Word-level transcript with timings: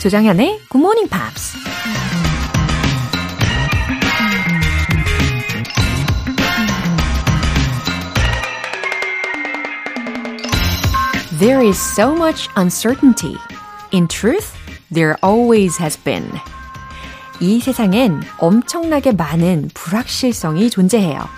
조정현의 0.00 0.62
Good 0.70 0.78
Morning 0.78 1.10
Pops. 1.10 1.58
There 11.38 11.62
is 11.62 11.78
so 11.78 12.14
much 12.14 12.48
uncertainty. 12.56 13.36
In 13.92 14.08
truth, 14.08 14.54
there 14.90 15.16
always 15.22 15.78
has 15.78 16.02
been. 16.02 16.32
이 17.38 17.60
세상엔 17.60 18.22
엄청나게 18.38 19.12
많은 19.12 19.68
불확실성이 19.74 20.70
존재해요. 20.70 21.28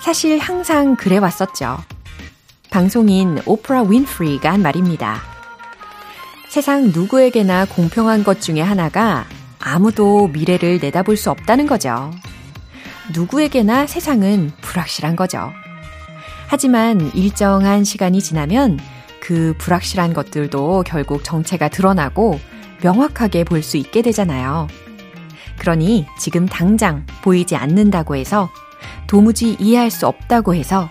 사실 0.00 0.38
항상 0.38 0.96
그래 0.96 1.16
왔었죠. 1.16 1.78
방송인 2.68 3.40
오프라 3.46 3.82
윈프리가 3.82 4.52
한 4.52 4.60
말입니다. 4.60 5.33
세상 6.54 6.92
누구에게나 6.94 7.64
공평한 7.64 8.22
것 8.22 8.40
중에 8.40 8.60
하나가 8.60 9.24
아무도 9.58 10.28
미래를 10.28 10.78
내다볼 10.80 11.16
수 11.16 11.32
없다는 11.32 11.66
거죠. 11.66 12.12
누구에게나 13.12 13.88
세상은 13.88 14.52
불확실한 14.60 15.16
거죠. 15.16 15.50
하지만 16.46 17.10
일정한 17.12 17.82
시간이 17.82 18.22
지나면 18.22 18.78
그 19.18 19.54
불확실한 19.58 20.12
것들도 20.12 20.84
결국 20.86 21.24
정체가 21.24 21.70
드러나고 21.70 22.38
명확하게 22.84 23.42
볼 23.42 23.60
수 23.60 23.76
있게 23.76 24.00
되잖아요. 24.02 24.68
그러니 25.58 26.06
지금 26.20 26.46
당장 26.46 27.04
보이지 27.22 27.56
않는다고 27.56 28.14
해서 28.14 28.48
도무지 29.08 29.56
이해할 29.58 29.90
수 29.90 30.06
없다고 30.06 30.54
해서 30.54 30.88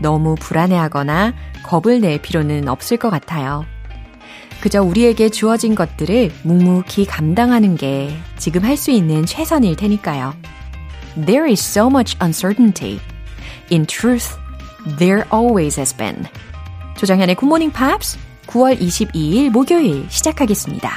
너무 0.00 0.36
불안해하거나 0.36 1.34
겁을 1.64 2.00
낼 2.00 2.22
필요는 2.22 2.68
없을 2.68 2.96
것 2.96 3.10
같아요. 3.10 3.66
그저 4.60 4.82
우리에게 4.82 5.30
주어진 5.30 5.74
것들을 5.74 6.30
묵묵히 6.42 7.06
감당하는 7.06 7.76
게 7.76 8.14
지금 8.36 8.62
할 8.64 8.76
수 8.76 8.90
있는 8.90 9.24
최선일 9.26 9.76
테니까요. 9.76 10.34
There 11.26 11.50
is 11.50 11.60
so 11.60 11.88
much 11.88 12.16
uncertainty. 12.22 13.00
In 13.70 13.86
truth, 13.86 14.36
there 14.98 15.24
always 15.32 15.78
has 15.78 15.94
been. 15.96 16.24
조정현의 16.96 17.36
Morning 17.42 17.72
Pops 17.76 18.18
9월 18.46 18.78
22일 18.78 19.50
목요일 19.50 20.06
시작하겠습니다. 20.10 20.90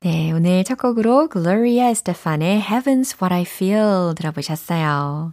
네, 0.00 0.30
오늘 0.32 0.62
첫 0.64 0.78
곡으로 0.78 1.28
Gloria 1.28 1.90
Estefan의 1.90 2.60
Heaven's 2.62 3.20
What 3.20 3.34
I 3.34 3.42
Feel 3.42 4.14
들어보셨어요. 4.14 5.32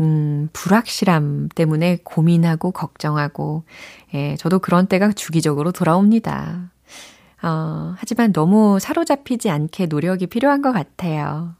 음, 0.00 0.48
불확실함 0.52 1.48
때문에 1.54 1.98
고민하고 2.04 2.70
걱정하고, 2.72 3.64
예, 4.14 4.36
저도 4.36 4.58
그런 4.58 4.86
때가 4.86 5.12
주기적으로 5.12 5.72
돌아옵니다. 5.72 6.70
어, 7.42 7.94
하지만 7.98 8.32
너무 8.32 8.78
사로잡히지 8.80 9.50
않게 9.50 9.86
노력이 9.86 10.26
필요한 10.26 10.62
것 10.62 10.72
같아요. 10.72 11.54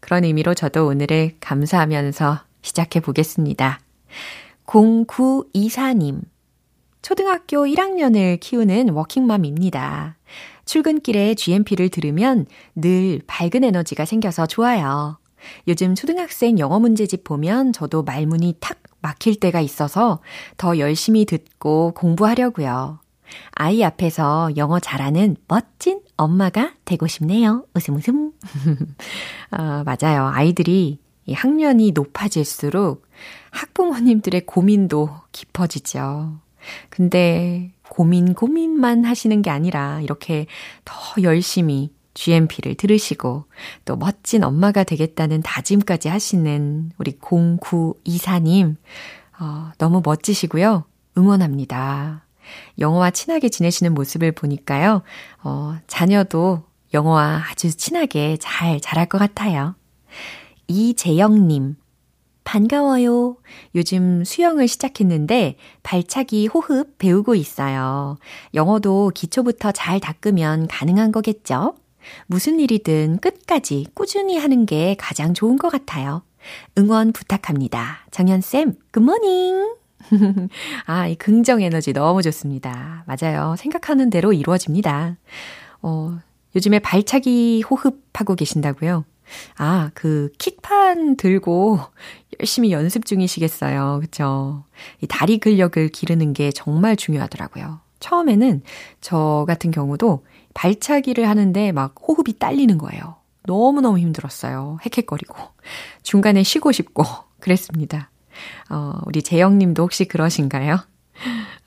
그런 0.00 0.24
의미로 0.24 0.54
저도 0.54 0.86
오늘을 0.86 1.36
감사하면서 1.40 2.40
시작해 2.62 3.00
보겠습니다. 3.00 3.80
0924님. 4.66 6.20
초등학교 7.02 7.64
1학년을 7.64 8.38
키우는 8.40 8.90
워킹맘입니다. 8.90 10.16
출근길에 10.66 11.34
GMP를 11.34 11.88
들으면 11.88 12.46
늘 12.74 13.20
밝은 13.26 13.64
에너지가 13.64 14.04
생겨서 14.04 14.46
좋아요. 14.46 15.18
요즘 15.66 15.94
초등학생 15.94 16.58
영어 16.58 16.78
문제집 16.78 17.24
보면 17.24 17.72
저도 17.72 18.02
말문이 18.02 18.56
탁 18.60 18.78
막힐 19.00 19.38
때가 19.38 19.60
있어서 19.60 20.20
더 20.56 20.78
열심히 20.78 21.24
듣고 21.24 21.92
공부하려고요. 21.94 23.00
아이 23.52 23.82
앞에서 23.84 24.50
영어 24.56 24.80
잘하는 24.80 25.36
멋진 25.46 26.00
엄마가 26.16 26.72
되고 26.84 27.06
싶네요. 27.06 27.64
웃음 27.74 27.96
웃음. 27.96 28.32
아, 29.50 29.84
맞아요. 29.86 30.26
아이들이 30.26 30.98
이 31.26 31.32
학년이 31.34 31.92
높아질수록 31.92 33.06
학부모님들의 33.50 34.46
고민도 34.46 35.10
깊어지죠. 35.32 36.38
근데 36.88 37.72
고민 37.88 38.34
고민만 38.34 39.04
하시는 39.04 39.42
게 39.42 39.50
아니라 39.50 40.00
이렇게 40.00 40.46
더 40.84 40.94
열심히 41.22 41.90
GMP를 42.18 42.74
들으시고 42.74 43.44
또 43.84 43.96
멋진 43.96 44.42
엄마가 44.42 44.82
되겠다는 44.82 45.40
다짐까지 45.40 46.08
하시는 46.08 46.90
우리 46.98 47.12
0924님, 47.12 48.74
어, 49.38 49.70
너무 49.78 50.02
멋지시고요. 50.04 50.84
응원합니다. 51.16 52.24
영어와 52.80 53.12
친하게 53.12 53.48
지내시는 53.48 53.94
모습을 53.94 54.32
보니까요, 54.32 55.02
어, 55.44 55.76
자녀도 55.86 56.64
영어와 56.92 57.44
아주 57.50 57.70
친하게 57.76 58.36
잘 58.40 58.80
자랄 58.80 59.06
것 59.06 59.18
같아요. 59.18 59.76
이재영님, 60.66 61.76
반가워요. 62.42 63.36
요즘 63.76 64.24
수영을 64.24 64.66
시작했는데 64.66 65.56
발차기 65.84 66.48
호흡 66.48 66.98
배우고 66.98 67.36
있어요. 67.36 68.18
영어도 68.54 69.12
기초부터 69.14 69.70
잘 69.70 70.00
닦으면 70.00 70.66
가능한 70.66 71.12
거겠죠? 71.12 71.76
무슨 72.26 72.60
일이든 72.60 73.18
끝까지 73.18 73.86
꾸준히 73.94 74.38
하는 74.38 74.66
게 74.66 74.96
가장 74.98 75.34
좋은 75.34 75.56
것 75.56 75.70
같아요. 75.70 76.22
응원 76.78 77.12
부탁합니다. 77.12 78.06
정연쌤, 78.10 78.74
굿모닝! 78.92 79.74
아, 80.86 81.06
이 81.06 81.14
긍정 81.16 81.60
에너지 81.60 81.92
너무 81.92 82.22
좋습니다. 82.22 83.04
맞아요. 83.06 83.56
생각하는 83.56 84.10
대로 84.10 84.32
이루어집니다. 84.32 85.16
어, 85.82 86.18
요즘에 86.54 86.78
발차기 86.78 87.62
호흡하고 87.62 88.34
계신다고요? 88.34 89.04
아, 89.56 89.90
그 89.94 90.30
킥판 90.38 91.16
들고 91.16 91.80
열심히 92.40 92.72
연습 92.72 93.04
중이시겠어요. 93.04 93.98
그쵸? 94.00 94.64
이 95.00 95.06
다리 95.06 95.38
근력을 95.38 95.88
기르는 95.88 96.32
게 96.32 96.50
정말 96.52 96.96
중요하더라고요. 96.96 97.80
처음에는 98.00 98.62
저 99.00 99.44
같은 99.46 99.70
경우도 99.70 100.24
발차기를 100.58 101.28
하는데 101.28 101.70
막 101.70 101.94
호흡이 102.02 102.36
딸리는 102.36 102.78
거예요. 102.78 103.14
너무너무 103.44 104.00
힘들었어요. 104.00 104.78
헥헥거리고. 104.82 105.36
중간에 106.02 106.42
쉬고 106.42 106.72
싶고 106.72 107.04
그랬습니다. 107.38 108.10
어, 108.68 108.94
우리 109.06 109.22
재영 109.22 109.58
님도 109.58 109.84
혹시 109.84 110.04
그러신가요? 110.04 110.78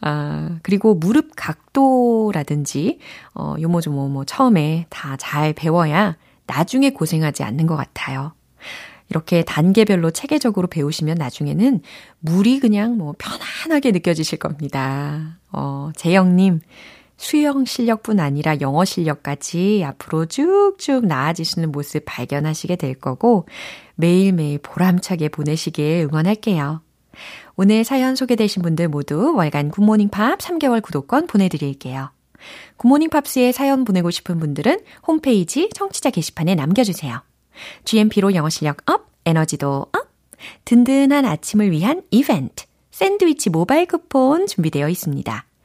아, 0.02 0.58
그리고 0.62 0.94
무릎 0.96 1.32
각도라든지, 1.38 3.00
어, 3.34 3.56
요모조모 3.62 4.10
뭐 4.10 4.26
처음에 4.26 4.88
다 4.90 5.16
잘 5.18 5.54
배워야 5.54 6.18
나중에 6.46 6.90
고생하지 6.90 7.44
않는 7.44 7.68
것 7.68 7.78
같아요. 7.78 8.34
이렇게 9.10 9.44
단계별로 9.44 10.12
체계적으로 10.12 10.68
배우시면 10.68 11.16
나중에는 11.18 11.82
물이 12.20 12.60
그냥 12.60 12.98
뭐 12.98 13.14
편안하게 13.18 13.92
느껴지실 13.92 14.38
겁니다. 14.40 15.38
어, 15.52 15.92
재영님, 15.96 16.60
수영 17.22 17.66
실력뿐 17.66 18.20
아니라 18.20 18.60
영어 18.62 18.84
실력까지 18.84 19.84
앞으로 19.86 20.26
쭉쭉 20.26 21.06
나아지시는 21.06 21.72
모습 21.72 22.04
발견하시게 22.04 22.78
될 22.78 22.96
거고 22.96 23.48
매일매일 23.94 24.58
보람차게 24.58 25.30
보내시길 25.30 26.08
응원할게요. 26.10 26.82
오늘 27.56 27.84
사연 27.84 28.16
소개되신 28.16 28.64
분들 28.64 28.88
모두 28.88 29.36
월간 29.36 29.70
굿모닝 29.70 30.10
팝 30.10 30.40
3개월 30.40 30.82
구독권 30.82 31.28
보내드릴게요. 31.28 32.10
굿모닝 32.78 33.12
팝스에 33.12 33.52
사연 33.52 33.86
보내고 33.86 34.10
싶은 34.10 34.40
분들은 34.40 34.80
홈페이지 35.06 35.70
청취자 35.76 36.10
게시판에 36.10 36.56
남겨주세요. 36.56 37.22
GMP로 37.86 38.34
영어 38.34 38.50
실력 38.50 38.78
up, 38.90 39.12
에너지도 39.26 39.86
up, 39.94 40.10
든든한 40.66 41.26
아침을 41.26 41.70
위한 41.70 42.02
이벤트, 42.10 42.66
샌드위치 42.90 43.52
모바일 43.52 43.86
쿠폰 43.86 44.48
준비되어 44.48 44.90
있습니다. 44.90 45.46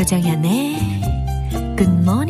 조정현의 0.00 0.78
굿모 1.76 2.24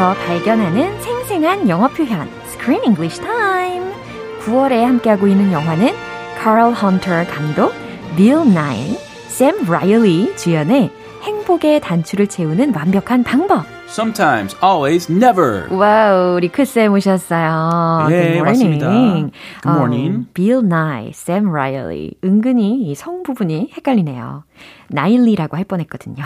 속에서 0.00 0.14
발견하는 0.14 0.98
생생한 1.02 1.68
영어 1.68 1.86
표현 1.88 2.26
Screen 2.46 2.82
English 2.84 3.20
Time. 3.20 3.92
9월에 4.40 4.80
함께하고 4.80 5.26
있는 5.28 5.52
영화는 5.52 5.92
칼 6.38 6.72
헌터 6.72 7.26
감독, 7.26 7.74
빌 8.16 8.52
나이, 8.54 8.96
샘 9.28 9.62
라일리 9.66 10.34
주연의 10.36 10.90
행복의 11.22 11.80
단추를 11.80 12.28
채우는 12.28 12.74
완벽한 12.74 13.22
방법 13.22 13.66
Sometimes, 13.90 14.56
always, 14.62 15.10
never. 15.10 15.66
Wow, 15.68 16.38
리크쌤 16.38 16.92
오셨어요. 16.92 18.06
예, 18.10 18.14
Good 18.14 18.36
morning. 18.38 18.44
맞습니다. 18.44 18.88
Good 18.88 19.30
morning. 19.66 20.16
어, 20.20 20.30
빌 20.32 20.68
나이, 20.68 21.10
샘 21.12 21.52
라일리. 21.52 22.14
은근히 22.24 22.82
이 22.88 22.94
성 22.94 23.24
부분이 23.24 23.72
헷갈리네요. 23.76 24.44
나일리라고 24.90 25.56
할 25.56 25.64
뻔했거든요. 25.64 26.22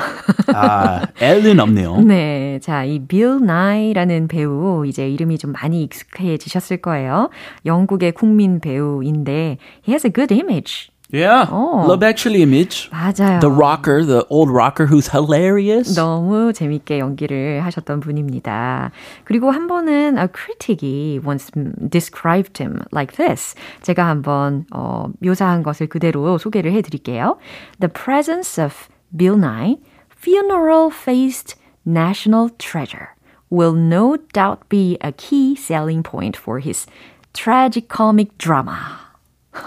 아, 0.55 1.06
L은 1.19 1.58
없네요. 1.58 2.00
네, 2.06 2.58
자, 2.62 2.84
이 2.84 2.99
빌 3.08 3.40
나이라는 3.44 4.28
배우 4.28 4.84
이제 4.87 5.08
이름이 5.08 5.38
좀 5.38 5.52
많이 5.52 5.82
익숙해지셨을 5.84 6.76
거예요. 6.78 7.31
영국의 7.64 8.12
국민 8.12 8.61
배우인데 8.61 9.56
he 9.88 9.93
has 9.94 10.06
a 10.06 10.12
good 10.12 10.32
image. 10.34 10.90
Yeah. 11.12 11.47
Oh. 11.50 11.86
Love 11.88 12.03
Actually 12.03 12.44
image. 12.44 12.89
맞아요. 12.91 13.39
The 13.41 13.50
rocker, 13.50 14.06
the 14.06 14.25
old 14.30 14.51
rocker 14.51 14.86
who's 14.86 15.09
hilarious. 15.09 15.95
너무 15.95 16.53
재밌게 16.53 17.00
연기를 17.00 17.62
하셨던 17.65 18.00
분입니다. 18.00 18.91
그리고 19.24 19.50
한 19.50 19.65
번은 19.68 20.19
a 20.19 20.27
critic이 20.27 21.19
once 21.25 21.50
described 21.89 22.62
him 22.62 22.80
like 22.91 23.15
this. 23.18 23.56
제가 23.81 24.06
한번 24.06 24.65
어, 24.71 25.07
묘사한 25.19 25.63
것을 25.63 25.88
그대로 25.88 26.38
소개를 26.38 26.74
해드릴게요. 26.74 27.38
The 27.80 27.91
presence 27.91 28.63
of 28.63 28.88
Bill 29.15 29.36
Nye, 29.36 29.77
funeral-faced 30.09 31.56
national 31.88 32.51
treasure, 32.59 33.15
will 33.50 33.74
no 33.74 34.15
doubt 34.33 34.69
be 34.69 35.00
a 35.01 35.12
key 35.12 35.56
selling 35.56 36.03
point 36.03 36.38
for 36.38 36.59
his 36.59 36.86
tragicomic 37.33 38.38
drama. 38.38 39.02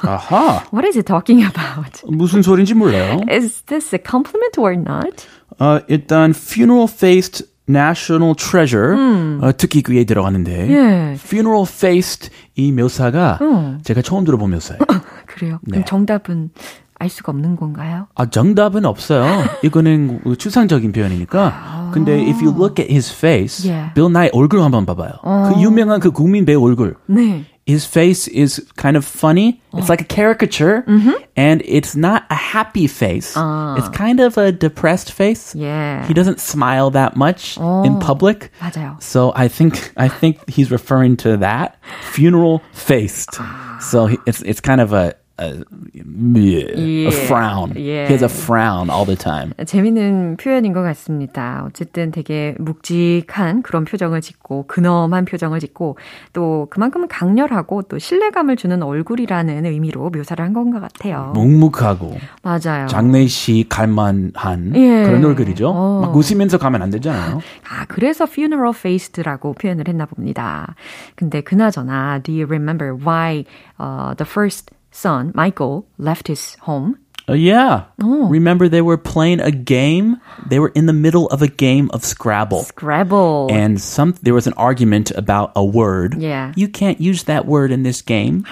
아하. 0.02 0.64
What 0.74 0.86
is 0.88 0.98
it 0.98 1.06
talking 1.06 1.44
about? 1.44 2.02
무슨 2.08 2.42
소린지 2.42 2.74
몰라요. 2.74 3.22
Is 3.30 3.62
this 3.64 3.96
a 3.96 4.00
compliment 4.04 4.60
or 4.60 4.74
not? 4.74 5.26
어, 5.60 5.80
일단 5.88 6.32
funeral 6.36 6.88
faced 6.92 7.46
national 7.70 8.34
treasure 8.36 8.96
어, 9.42 9.52
듣기 9.58 9.82
귀에 9.84 10.04
들어갔는데 10.06 10.70
예. 10.70 11.14
funeral 11.18 11.66
faced 11.68 12.30
이 12.56 12.72
묘사가 12.72 13.40
어. 13.42 13.78
제가 13.84 14.02
처음 14.02 14.24
들어본 14.24 14.52
묘사예요. 14.52 14.80
그래요. 15.26 15.60
네. 15.64 15.72
그럼 15.72 15.86
정답은 15.86 16.50
알 17.00 17.10
수가 17.10 17.32
없는 17.32 17.58
건가요? 17.58 18.08
아, 18.16 18.26
정답은 18.28 18.84
없어요. 18.86 19.44
이거는 19.64 20.22
추상적인 20.38 20.92
표현이니까. 20.94 21.92
근데 21.94 22.14
if 22.28 22.44
you 22.44 22.50
look 22.50 22.82
at 22.84 22.92
his 22.92 23.14
face, 23.14 23.70
Yeah. 23.70 23.94
빌 23.94 24.12
나이 24.12 24.30
얼굴 24.34 24.62
한번 24.62 24.86
봐봐요. 24.86 25.12
그 25.22 25.62
유명한 25.62 26.00
그 26.00 26.10
국민 26.12 26.44
배우 26.46 26.64
얼굴. 26.66 26.96
네. 27.06 27.46
His 27.67 27.87
face 27.87 28.27
is 28.27 28.59
kind 28.77 28.97
of 28.97 29.05
funny. 29.05 29.63
It's 29.75 29.89
like 29.89 30.01
a 30.01 30.05
caricature, 30.05 30.83
and 31.37 31.63
it's 31.65 31.95
not 31.95 32.27
a 32.29 32.35
happy 32.35 32.89
face. 32.89 33.35
It's 33.79 33.89
kind 33.91 34.19
of 34.21 34.37
a 34.37 34.51
depressed 34.51 35.13
face. 35.13 35.55
Yeah. 35.55 36.05
He 36.07 36.13
doesn't 36.15 36.41
smile 36.41 36.91
that 36.91 37.15
much 37.17 37.57
in 37.59 37.99
public. 38.01 38.51
맞아요. 38.61 39.01
So 39.01 39.33
I 39.37 39.47
think 39.49 39.93
I 39.97 40.09
think 40.09 40.43
he's 40.51 40.71
referring 40.73 41.17
to 41.19 41.37
that 41.39 41.79
funeral 42.11 42.63
faced. 42.73 43.39
So 43.81 44.07
he, 44.07 44.19
it's 44.27 44.43
it's 44.43 44.61
kind 44.61 44.81
of 44.81 44.93
a 44.93 45.15
a, 45.40 45.64
a 45.96 47.12
frown. 47.12 47.74
Yeah. 47.76 48.08
He 48.08 48.14
has 48.14 48.24
a 48.24 48.30
frown 48.30 48.90
all 48.90 49.06
the 49.06 49.16
time. 49.16 49.54
재밌는 49.66 50.38
표현인 50.38 50.74
것 50.74 50.82
같습니다. 50.84 51.64
어쨌든 51.68 52.12
되게 52.12 52.56
묵직한 52.60 53.62
그런 53.62 53.86
표정을 53.86 54.22
짓고 54.22 54.66
근엄한 54.68 55.26
표정을 55.26 55.60
짓고 55.60 55.98
또 56.34 56.68
그만큼 56.70 57.08
강렬하고 57.08 57.84
또 57.84 57.98
신뢰감을 58.00 58.56
주는 58.58 58.82
얼굴이라는 58.84 59.66
의미로 59.66 60.10
묘사를 60.10 60.44
한 60.44 60.54
건 60.54 60.72
것 60.72 60.80
같아요. 60.82 61.32
묵묵하고 61.36 62.18
맞아요. 62.42 62.88
장례식 62.88 63.70
갈만한 63.70 64.74
예. 64.76 65.04
그런 65.04 65.24
얼굴이죠. 65.24 65.70
어. 65.70 66.02
막 66.02 66.16
웃으면서 66.16 66.58
가면 66.58 66.82
안 66.82 66.90
되잖아요. 66.90 67.42
아, 67.70 67.86
그래서 67.88 68.24
funeral 68.26 68.74
faced라고 68.76 69.54
표현을 69.54 69.88
했나 69.88 70.06
봅니다. 70.06 70.74
근데 71.16 71.42
그나저나, 71.42 72.20
do 72.24 72.34
you 72.34 72.46
remember 72.46 72.96
why 72.96 73.46
uh, 73.80 74.16
the 74.18 74.26
first 74.28 74.72
son, 74.98 75.32
Michael, 75.36 75.86
left 75.98 76.28
his 76.28 76.56
home? 76.62 76.98
Uh, 77.30 77.34
yeah. 77.34 77.84
Remember 78.00 78.70
they 78.70 78.82
were 78.82 78.98
playing 78.98 79.42
a 79.42 79.52
game? 79.52 80.18
They 80.48 80.60
were 80.60 80.70
in 80.74 80.86
the 80.86 80.94
middle 80.94 81.28
of 81.28 81.42
a 81.42 81.48
game 81.48 81.92
of 81.94 82.06
Scrabble. 82.06 82.64
Scrabble. 82.64 83.50
and 83.52 83.80
some 83.82 84.16
there 84.24 84.34
was 84.34 84.48
an 84.48 84.54
argument 84.54 85.12
about 85.12 85.52
a 85.56 85.64
word. 85.66 86.16
Yeah. 86.22 86.54
You 86.56 86.70
can't 86.70 87.02
use 87.02 87.24
that 87.24 87.46
word 87.46 87.72
in 87.72 87.84
this 87.84 88.02
game. 88.02 88.46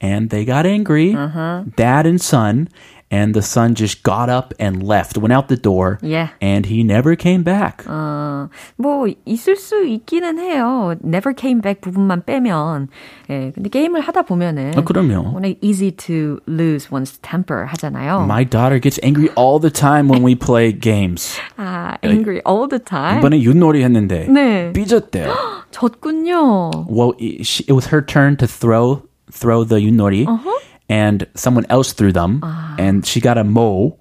And 0.00 0.30
they 0.30 0.44
got 0.44 0.64
angry, 0.66 1.12
dad 1.12 2.06
and 2.06 2.20
son, 2.20 2.68
and 3.10 3.34
the 3.34 3.42
son 3.42 3.74
just 3.74 4.04
got 4.04 4.28
up 4.30 4.54
and 4.60 4.80
left, 4.80 5.18
went 5.18 5.32
out 5.32 5.48
the 5.48 5.56
door, 5.56 5.98
Yeah. 6.02 6.28
and 6.40 6.66
he 6.66 6.84
never 6.84 7.16
came 7.16 7.42
back. 7.42 7.82
어, 8.38 8.48
뭐 8.76 9.06
있을 9.24 9.56
수 9.56 9.84
있기는 9.84 10.38
해요. 10.38 10.94
Never 11.04 11.34
came 11.36 11.60
back 11.60 11.80
부분만 11.80 12.24
빼면. 12.24 12.88
예, 13.30 13.52
근데 13.54 13.68
게임을 13.68 14.00
하다 14.00 14.22
보면은 14.22 14.72
아, 14.76 14.82
그럼요. 14.82 15.34
워낙 15.34 15.54
easy 15.60 15.90
to 15.90 16.38
lose 16.48 16.88
one's 16.90 17.20
temper 17.22 17.66
하잖아요. 17.66 18.22
My 18.24 18.44
daughter 18.44 18.80
gets 18.80 18.98
angry 19.02 19.28
all 19.36 19.60
the 19.60 19.70
time 19.72 20.08
when 20.08 20.24
we 20.24 20.34
play 20.34 20.72
games. 20.72 21.38
아, 21.56 21.96
angry 22.04 22.40
all 22.46 22.68
the 22.68 22.82
time. 22.82 23.18
이번에 23.18 23.40
윷놀이 23.42 23.82
했는데 23.82 24.26
네. 24.28 24.72
삐졌대요. 24.72 25.32
졌군요. 25.70 26.70
well, 26.88 27.14
it, 27.18 27.44
she, 27.46 27.64
it 27.68 27.72
was 27.72 27.86
her 27.86 28.00
turn 28.04 28.36
to 28.36 28.46
throw 28.46 29.02
throw 29.30 29.62
the 29.64 29.76
yunori, 29.76 30.24
and 30.88 31.26
someone 31.34 31.66
else 31.68 31.92
threw 31.92 32.12
them, 32.12 32.40
and 32.78 33.06
she 33.06 33.20
got 33.20 33.38
a 33.38 33.44
mo. 33.44 33.96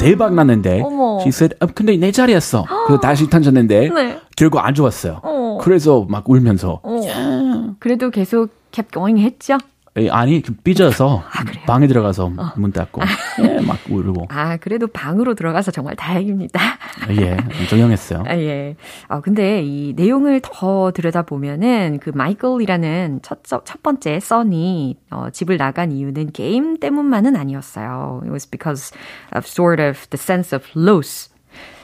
대박 0.00 0.34
났는데, 0.34 0.82
어머. 0.82 1.20
she 1.20 1.28
said, 1.28 1.54
아, 1.60 1.66
근데 1.66 1.96
내 1.96 2.10
자리였어. 2.10 2.64
그래서 2.86 3.00
다시 3.00 3.28
던졌는데, 3.30 3.90
네. 3.90 4.18
결국 4.36 4.58
안 4.58 4.74
좋았어요. 4.74 5.20
그래서 5.60 6.06
막 6.08 6.28
울면서, 6.28 6.80
그래도 7.78 8.10
계속 8.10 8.50
kept 8.72 8.92
going 8.92 9.20
했죠. 9.20 9.58
에, 9.94 10.08
아니 10.08 10.40
좀 10.40 10.56
삐져서 10.64 11.24
방에 11.66 11.86
들어가서 11.86 12.32
문 12.56 12.72
닫고, 12.72 13.02
예, 13.44 13.60
막 13.60 13.78
울고, 13.90 14.26
아, 14.30 14.56
그래도 14.56 14.86
방으로 14.86 15.34
들어가서 15.34 15.70
정말 15.70 15.96
다행입니다. 15.96 16.60
예, 17.20 17.36
조용했어요. 17.68 18.24
아, 18.26 18.36
예. 18.36 18.76
어, 19.08 19.20
근데 19.20 19.62
이 19.62 19.92
내용을 19.94 20.40
더 20.42 20.92
들여다보면은 20.92 21.98
그 22.00 22.10
마이클이라는 22.14 23.20
첫, 23.22 23.44
첫첫 23.44 23.82
번째 23.82 24.18
써니 24.18 24.96
어, 25.10 25.28
집을 25.30 25.58
나간 25.58 25.92
이유는 25.92 26.32
게임 26.32 26.78
때문만은 26.78 27.36
아니었어요. 27.36 28.20
It 28.22 28.30
was 28.30 28.48
because 28.48 28.96
of 29.36 29.46
sort 29.46 29.82
of 29.82 30.08
the 30.08 30.18
sense 30.18 30.56
of 30.56 30.66
loss. 30.74 31.31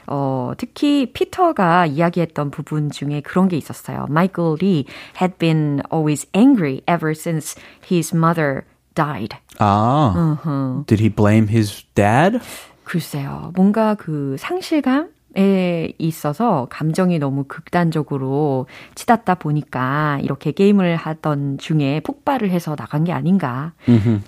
어, 0.08 0.52
특히 0.56 1.12
피터가 1.12 1.86
이야기했던 1.86 2.50
부분 2.50 2.90
중에 2.90 3.20
그런 3.20 3.48
게 3.48 3.56
있었어요. 3.56 4.06
마이클이 4.08 4.86
had 5.20 5.34
been 5.38 5.80
always 5.92 6.26
angry 6.34 6.82
ever 6.86 7.12
since 7.12 7.60
his 7.90 8.14
mother 8.14 8.62
died. 8.94 9.36
아, 9.58 10.84
did 10.86 11.00
he 11.02 11.08
blame 11.08 11.48
his 11.48 11.84
dad? 11.94 12.40
글쎄요. 12.84 13.52
뭔가 13.54 13.94
그 13.94 14.36
상실감 14.38 15.10
에 15.36 15.92
있어서 15.98 16.66
감정이 16.70 17.18
너무 17.18 17.44
극단적으로 17.46 18.66
치닫다 18.94 19.34
보니까 19.34 20.18
이렇게 20.22 20.52
게임을 20.52 20.96
하던 20.96 21.58
중에 21.58 22.00
폭발을 22.00 22.50
해서 22.50 22.74
나간 22.74 23.04
게 23.04 23.12
아닌가. 23.12 23.72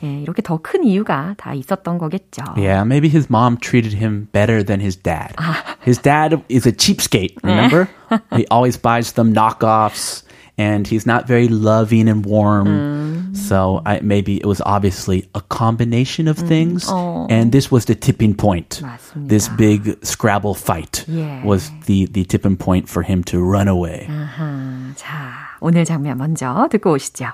예, 0.04 0.20
이렇게 0.20 0.42
더 0.42 0.58
큰 0.62 0.84
이유가 0.84 1.34
다 1.38 1.54
있었던 1.54 1.96
거겠죠. 1.98 2.44
Yeah, 2.56 2.84
maybe 2.84 3.08
his 3.08 3.28
mom 3.30 3.56
treated 3.56 3.96
him 3.96 4.28
better 4.32 4.62
than 4.62 4.80
his 4.80 4.94
dad. 4.96 5.34
His 5.82 5.98
dad 6.02 6.42
is 6.50 6.66
a 6.68 6.72
cheapskate, 6.72 7.34
remember? 7.42 7.88
he 8.36 8.46
always 8.50 8.76
buys 8.76 9.12
them 9.14 9.32
knockoffs 9.32 10.22
and 10.59 10.87
he's 10.87 11.05
not 11.05 11.27
very 11.27 11.47
loving 11.47 12.07
and 12.07 12.25
warm. 12.25 13.33
So 13.35 13.81
I, 13.85 13.99
maybe 14.01 14.37
it 14.37 14.45
was 14.45 14.61
obviously 14.65 15.27
a 15.35 15.41
combination 15.41 16.27
of 16.27 16.37
things. 16.37 16.87
And 16.89 17.51
this 17.51 17.69
was 17.71 17.85
the 17.85 17.95
tipping 17.95 18.33
point. 18.35 18.81
맞습니다. 18.81 19.27
This 19.29 19.47
big 19.57 19.97
Scrabble 20.05 20.55
fight 20.55 21.03
Yeah. 21.07 21.43
was 21.43 21.69
the, 21.85 22.05
the 22.07 22.23
tipping 22.23 22.55
point 22.57 22.87
for 22.87 23.03
him 23.03 23.23
to 23.25 23.39
run 23.43 23.67
away. 23.67 24.07
아하, 24.09 24.93
자, 24.95 25.57
오늘 25.61 25.83
장면 25.85 26.17
먼저 26.17 26.67
듣고 26.71 26.93
오시죠. 26.93 27.33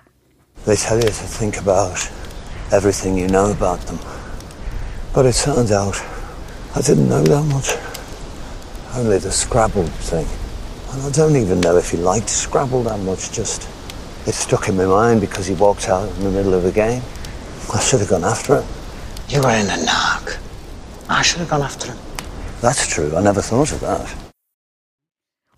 They 0.66 0.76
tell 0.76 0.98
you 0.98 1.10
to 1.10 1.26
think 1.28 1.58
about 1.58 2.10
everything 2.72 3.18
you 3.18 3.28
know 3.28 3.52
about 3.52 3.80
them. 3.88 4.00
But 5.14 5.26
it 5.26 5.36
turns 5.36 5.72
out 5.72 5.96
I 6.76 6.82
didn't 6.82 7.10
know 7.10 7.22
that 7.24 7.44
much. 7.54 7.76
Only 8.96 9.20
the 9.20 9.32
Scrabble 9.32 9.88
thing. 10.02 10.26
And 10.97 11.05
I 11.05 11.11
don't 11.11 11.37
even 11.37 11.61
know 11.61 11.77
if 11.77 11.91
he 11.91 11.99
liked 11.99 12.31
Scrabble 12.31 12.83
that 12.85 12.99
much, 13.01 13.31
just 13.31 13.69
it 14.27 14.33
stuck 14.33 14.71
in 14.71 14.79
my 14.79 14.87
mind 14.87 15.21
because 15.21 15.47
he 15.47 15.53
walked 15.53 15.91
out 15.91 16.09
in 16.17 16.25
the 16.25 16.31
middle 16.31 16.55
of 16.55 16.65
a 16.65 16.73
game. 16.73 17.03
I 17.75 17.81
should 17.81 18.01
have 18.01 18.09
gone 18.09 18.25
after 18.25 18.63
him. 18.63 18.69
You 19.29 19.43
were 19.43 19.51
in 19.51 19.69
a 19.69 19.85
knock. 19.85 20.39
I 21.11 21.21
should 21.21 21.41
have 21.41 21.51
gone 21.51 21.61
after 21.61 21.93
him. 21.93 21.99
That's 22.63 22.87
true, 22.87 23.15
I 23.15 23.21
never 23.21 23.43
thought 23.43 23.73
of 23.73 23.81
that. 23.81 24.26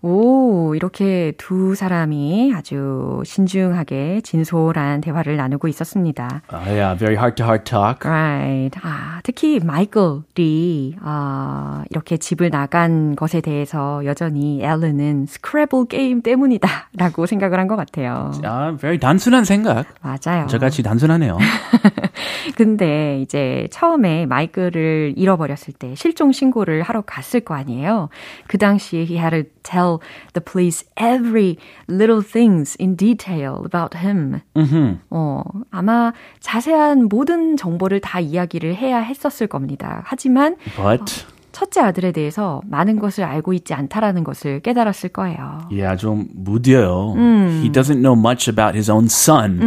오, 0.01 0.75
이렇게 0.75 1.33
두 1.37 1.75
사람이 1.75 2.53
아주 2.55 3.21
신중하게 3.25 4.21
진솔한 4.23 5.01
대화를 5.01 5.35
나누고 5.35 5.67
있었습니다. 5.67 6.41
Uh, 6.53 6.69
yeah, 6.71 6.97
very 6.97 7.15
heart 7.17 7.35
to 7.35 7.45
heart 7.45 7.65
talk. 7.69 8.09
Right. 8.09 8.79
아, 8.81 9.19
특히 9.23 9.59
마이클이 9.59 10.95
아, 11.01 11.83
이렇게 11.89 12.15
집을 12.15 12.49
나간 12.49 13.17
것에 13.17 13.41
대해서 13.41 14.05
여전히 14.05 14.63
앨런은 14.63 15.25
스크래블 15.27 15.87
게임 15.87 16.21
때문이다라고 16.21 17.25
생각을 17.25 17.59
한 17.59 17.67
것 17.67 17.75
같아요. 17.75 18.31
아, 18.45 18.75
very 18.79 18.97
단순한 18.97 19.43
생각. 19.43 19.85
맞아요. 20.01 20.47
저같이 20.47 20.81
단순하네요. 20.81 21.37
근데 22.55 23.19
이제 23.21 23.67
처음에 23.71 24.25
마이클을 24.25 25.13
잃어버렸을 25.17 25.73
때 25.73 25.95
실종 25.95 26.31
신고를 26.31 26.83
하러 26.83 27.01
갔을 27.01 27.39
거 27.41 27.53
아니에요. 27.55 28.09
그 28.47 28.57
당시에 28.57 29.01
he 29.01 29.17
had 29.17 29.31
to 29.31 29.43
tell 29.63 29.99
the 30.33 30.43
police 30.43 30.85
every 30.99 31.57
little 31.89 32.23
things 32.23 32.77
in 32.79 32.95
detail 32.95 33.61
about 33.65 33.97
him. 33.97 34.41
어, 35.09 35.43
아마 35.71 36.13
자세한 36.39 37.07
모든 37.09 37.57
정보를 37.57 37.99
다 37.99 38.19
이야기를 38.19 38.75
해야 38.75 38.99
했었을 38.99 39.47
겁니다. 39.47 40.01
하지만 40.05 40.55
But 40.75 41.25
첫째 41.59 41.81
아들에 41.81 42.13
대해서 42.13 42.61
많은 42.69 42.99
것을 42.99 43.25
알고 43.25 43.51
있지 43.51 43.73
않다라는 43.73 44.23
것을 44.23 44.61
깨달았을 44.61 45.09
거예요. 45.09 45.59
yeah, 45.69 45.97
좀 45.99 46.25
무뎌요. 46.33 47.15
He 47.61 47.69
doesn't 47.69 47.99
know 47.99 48.15
much 48.17 48.49
about 48.49 48.75
his 48.75 48.89
own 48.89 49.07
son. 49.07 49.59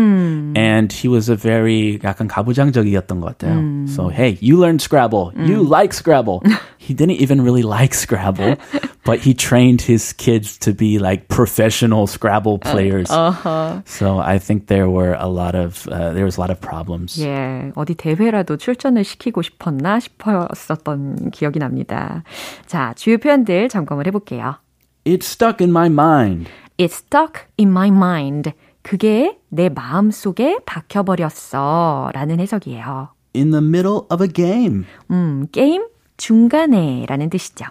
And 0.57 0.91
he 0.91 1.07
was 1.13 1.31
a 1.31 1.37
very 1.37 1.99
약간 2.03 2.29
가부장적이었던 2.29 3.21
것 3.21 3.37
같아요. 3.37 3.82
So, 3.88 4.10
hey, 4.10 4.38
you 4.42 4.58
learned 4.58 4.82
Scrabble. 4.82 5.34
You 5.36 5.64
like 5.64 5.94
Scrabble. 5.94 6.44
he 6.78 6.94
didn't 6.94 7.20
even 7.20 7.42
really 7.42 7.64
like 7.64 7.94
Scrabble, 7.94 8.56
but 9.04 9.20
he 9.20 9.34
trained 9.34 9.82
his 9.82 10.14
kids 10.14 10.58
to 10.60 10.74
be 10.74 11.00
like 11.00 11.28
professional 11.28 12.08
Scrabble 12.08 12.60
players. 12.60 13.10
So 13.86 14.20
I 14.20 14.40
think 14.40 14.68
there 14.68 14.90
were 14.90 15.14
a 15.20 15.28
lot 15.28 15.56
of, 15.56 15.88
uh, 15.88 16.14
there 16.14 16.26
was 16.26 16.38
a 16.38 16.42
lot 16.42 16.50
of 16.50 16.60
problems. 16.62 17.20
예, 17.22 17.72
어디 17.76 17.96
대회라도 17.96 18.58
출전을 18.58 19.04
시키고 19.04 19.42
싶었나 19.42 20.00
싶었었던 20.00 21.32
기억이 21.32 21.60
납니다. 21.60 22.24
자, 22.66 22.94
주요 22.96 23.18
표현들 23.18 23.70
점검을 23.70 24.08
해볼게요. 24.08 24.56
It's 25.06 25.26
stuck 25.26 25.62
in 25.62 25.72
my 25.72 25.88
mind. 25.88 26.50
It's 26.78 26.96
stuck 26.96 27.46
in 27.60 27.70
my 27.72 27.88
mind. 27.90 28.52
그게 28.84 29.38
내 29.50 29.68
마음 29.70 30.12
속에 30.12 30.60
박혀버렸어. 30.66 32.12
라는 32.14 32.40
해석이에요. 32.40 33.10
In 33.35 33.51
the 33.51 33.63
middle 33.63 34.07
of 34.11 34.23
a 34.23 34.29
game. 34.29 34.85
음, 35.11 35.47
게임 35.53 35.85
중간에 36.17 37.07
라는 37.09 37.31
뜻이죠. 37.31 37.67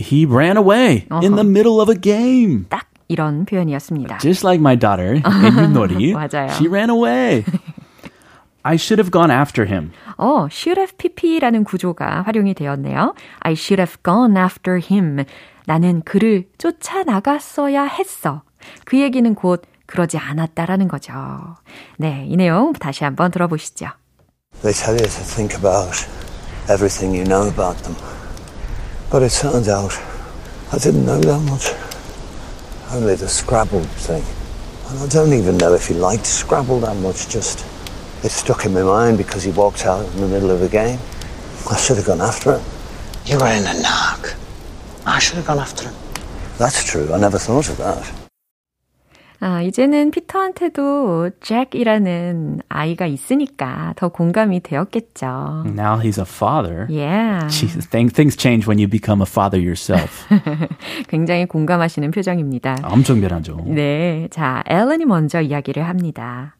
He 0.00 0.24
ran 0.26 0.56
away 0.56 1.06
in 1.22 1.34
the 1.34 1.46
middle 1.46 1.80
of 1.80 1.90
a 1.90 2.00
game. 2.00 2.64
딱 2.68 2.88
이런 3.08 3.44
표현이었습니다. 3.44 4.18
Just 4.18 4.46
like 4.46 4.60
my 4.60 4.76
daughter 4.78 5.20
Yunori. 5.22 6.12
맞아요. 6.12 6.48
She 6.50 6.68
ran 6.68 6.90
away. 6.90 7.44
I 8.62 8.76
should 8.76 8.98
have 8.98 9.10
gone 9.10 9.30
after 9.30 9.68
him. 9.68 9.92
어, 10.16 10.48
should 10.50 10.80
have 10.80 10.96
pp라는 10.96 11.64
구조가 11.64 12.22
활용이 12.22 12.54
되었네요. 12.54 13.14
I 13.40 13.52
should 13.52 13.80
have 13.80 13.96
gone 14.02 14.38
after 14.38 14.80
him. 14.82 15.24
나는 15.66 16.02
그를 16.02 16.48
쫓아나갔어야 16.58 17.84
했어. 17.84 18.42
그 18.84 18.98
얘기는 19.00 19.34
곧 19.34 19.62
그러지 19.86 20.16
않았다라는 20.16 20.88
거죠. 20.88 21.12
네, 21.98 22.26
이 22.28 22.36
내용 22.36 22.72
다시 22.72 23.04
한번 23.04 23.30
들어보시죠. 23.30 23.88
They 24.62 24.72
tell 24.72 24.94
you 24.94 25.00
to 25.00 25.08
think 25.08 25.54
about 25.58 26.08
everything 26.68 27.14
you 27.14 27.24
know 27.24 27.48
about 27.48 27.76
them. 27.78 27.96
But 29.10 29.22
it 29.22 29.32
turns 29.32 29.68
out 29.68 29.92
I 30.72 30.78
didn't 30.78 31.04
know 31.04 31.20
that 31.20 31.40
much. 31.40 31.72
Only 32.90 33.14
the 33.14 33.28
Scrabble 33.28 33.84
thing. 33.84 34.24
And 34.88 34.98
I 34.98 35.06
don't 35.08 35.32
even 35.32 35.56
know 35.56 35.74
if 35.74 35.88
he 35.88 35.94
liked 35.94 36.26
Scrabble 36.26 36.80
that 36.80 36.96
much, 36.96 37.28
just 37.28 37.64
it 38.24 38.30
stuck 38.30 38.64
in 38.64 38.72
my 38.72 38.82
mind 38.82 39.18
because 39.18 39.42
he 39.42 39.50
walked 39.50 39.84
out 39.84 40.06
in 40.14 40.20
the 40.20 40.28
middle 40.28 40.50
of 40.50 40.62
a 40.62 40.68
game. 40.68 40.98
I 41.70 41.76
should 41.76 41.98
have 41.98 42.06
gone 42.06 42.22
after 42.22 42.58
him. 42.58 42.64
You 43.26 43.38
were 43.38 43.48
in 43.48 43.66
a 43.66 43.82
knock. 43.82 44.34
I 45.06 45.18
should 45.18 45.36
have 45.36 45.46
gone 45.46 45.58
after 45.58 45.88
him. 45.88 45.94
That's 46.58 46.82
true, 46.82 47.12
I 47.12 47.18
never 47.18 47.38
thought 47.38 47.68
of 47.68 47.76
that. 47.76 48.23
아, 49.44 49.60
이제는 49.60 50.10
피터한테도 50.10 51.28
잭이라는 51.42 52.62
아이가 52.70 53.04
있으니까 53.04 53.92
더 53.94 54.08
공감이 54.08 54.60
되었겠죠. 54.60 55.64
Now 55.66 56.00
he's 56.00 56.18
a 56.18 56.24
father. 56.24 56.86
Yeah. 56.88 57.46
Jesus, 57.50 57.86
things, 57.86 58.14
things 58.14 58.38
change 58.40 58.66
when 58.66 58.78
you 58.78 58.88
become 58.88 59.20
a 59.20 59.28
father 59.28 59.60
yourself. 59.60 60.26
굉장히 61.08 61.44
공감하시는 61.44 62.10
표정입니다. 62.10 62.78
엄청 62.84 63.20
변하죠. 63.20 63.62
네. 63.66 64.28
자, 64.30 64.64
앨런이 64.66 65.04
먼저 65.04 65.42
이야기를 65.42 65.86
합니다. 65.86 66.56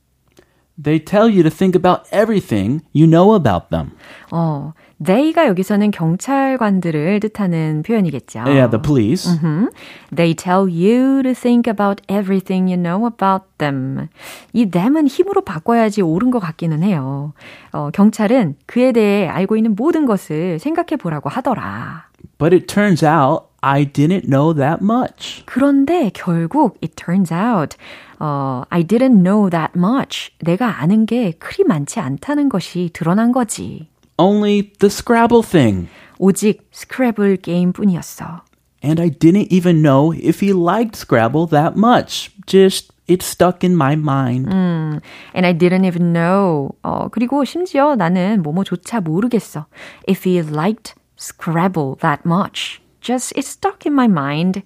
They 0.76 1.02
tell 1.02 1.30
you 1.30 1.42
to 1.42 1.50
think 1.50 1.74
about 1.74 2.02
everything 2.12 2.82
you 2.92 3.08
know 3.08 3.34
about 3.34 3.70
them. 3.70 3.92
어, 4.30 4.74
they가 5.02 5.46
여기서는 5.46 5.90
경찰관들을 5.90 7.20
뜻하는 7.20 7.82
표현이겠죠. 7.86 8.40
Yeah, 8.40 8.70
the 8.70 8.80
police. 8.82 9.28
음, 9.42 9.70
They 10.14 10.34
tell 10.34 10.68
you 10.68 11.22
to 11.22 11.32
think 11.34 11.70
about 11.70 12.02
everything 12.08 12.70
you 12.72 12.80
know 12.80 13.06
about 13.06 13.46
them. 13.58 14.08
이 14.52 14.66
them은 14.66 15.06
힘으로 15.06 15.40
바꿔야지 15.42 16.02
옳은 16.02 16.30
것 16.30 16.38
같기는 16.40 16.82
해요. 16.82 17.32
어, 17.72 17.90
경찰은 17.92 18.56
그에 18.66 18.92
대해 18.92 19.26
알고 19.28 19.56
있는 19.56 19.74
모든 19.74 20.06
것을 20.06 20.58
생각해 20.58 20.96
보라고 20.98 21.28
하더라. 21.28 22.08
But 22.38 22.54
it 22.54 22.66
turns 22.66 23.04
out 23.04 23.44
I 23.60 23.86
didn't 23.86 24.28
know 24.28 24.54
that 24.54 24.82
much. 24.82 25.42
그런데 25.46 26.10
결국 26.12 26.76
it 26.82 26.94
turns 26.96 27.32
out 27.32 27.76
어, 28.18 28.62
I 28.70 28.84
didn't 28.84 29.22
know 29.22 29.50
that 29.50 29.72
much. 29.76 30.30
내가 30.40 30.80
아는 30.80 31.06
게 31.06 31.32
그리 31.38 31.64
많지 31.64 32.00
않다는 32.00 32.48
것이 32.48 32.90
드러난 32.92 33.32
거지. 33.32 33.88
Only 34.17 34.73
the 34.79 34.89
Scrabble 34.89 35.43
thing. 35.43 35.87
오직 36.17 36.67
스크래블 36.71 37.37
게임뿐이었어. 37.37 38.41
And 38.83 39.01
I 39.01 39.09
didn't 39.09 39.51
even 39.51 39.81
know 39.81 40.13
if 40.13 40.39
he 40.41 40.53
liked 40.53 40.95
Scrabble 40.95 41.47
that 41.47 41.75
much. 41.75 42.31
Just, 42.45 42.93
it 43.07 43.21
stuck 43.21 43.63
in 43.63 43.75
my 43.75 43.95
mind. 43.95 44.47
And 45.33 45.45
I 45.45 45.53
didn't 45.53 45.85
even 45.85 46.13
know. 46.13 46.71
어, 46.83 47.09
그리고 47.09 47.43
심지어 47.43 47.95
나는 47.95 48.41
뭐뭐조차 48.41 49.01
모르겠어. 49.01 49.65
If 50.07 50.29
he 50.29 50.41
liked 50.41 50.95
Scrabble 51.17 51.97
that 52.01 52.23
much. 52.25 52.81
Just 53.01 53.37
it 53.37 53.45
stuck 53.45 53.85
in 53.85 53.93
my 53.93 54.07
mind. 54.07 54.61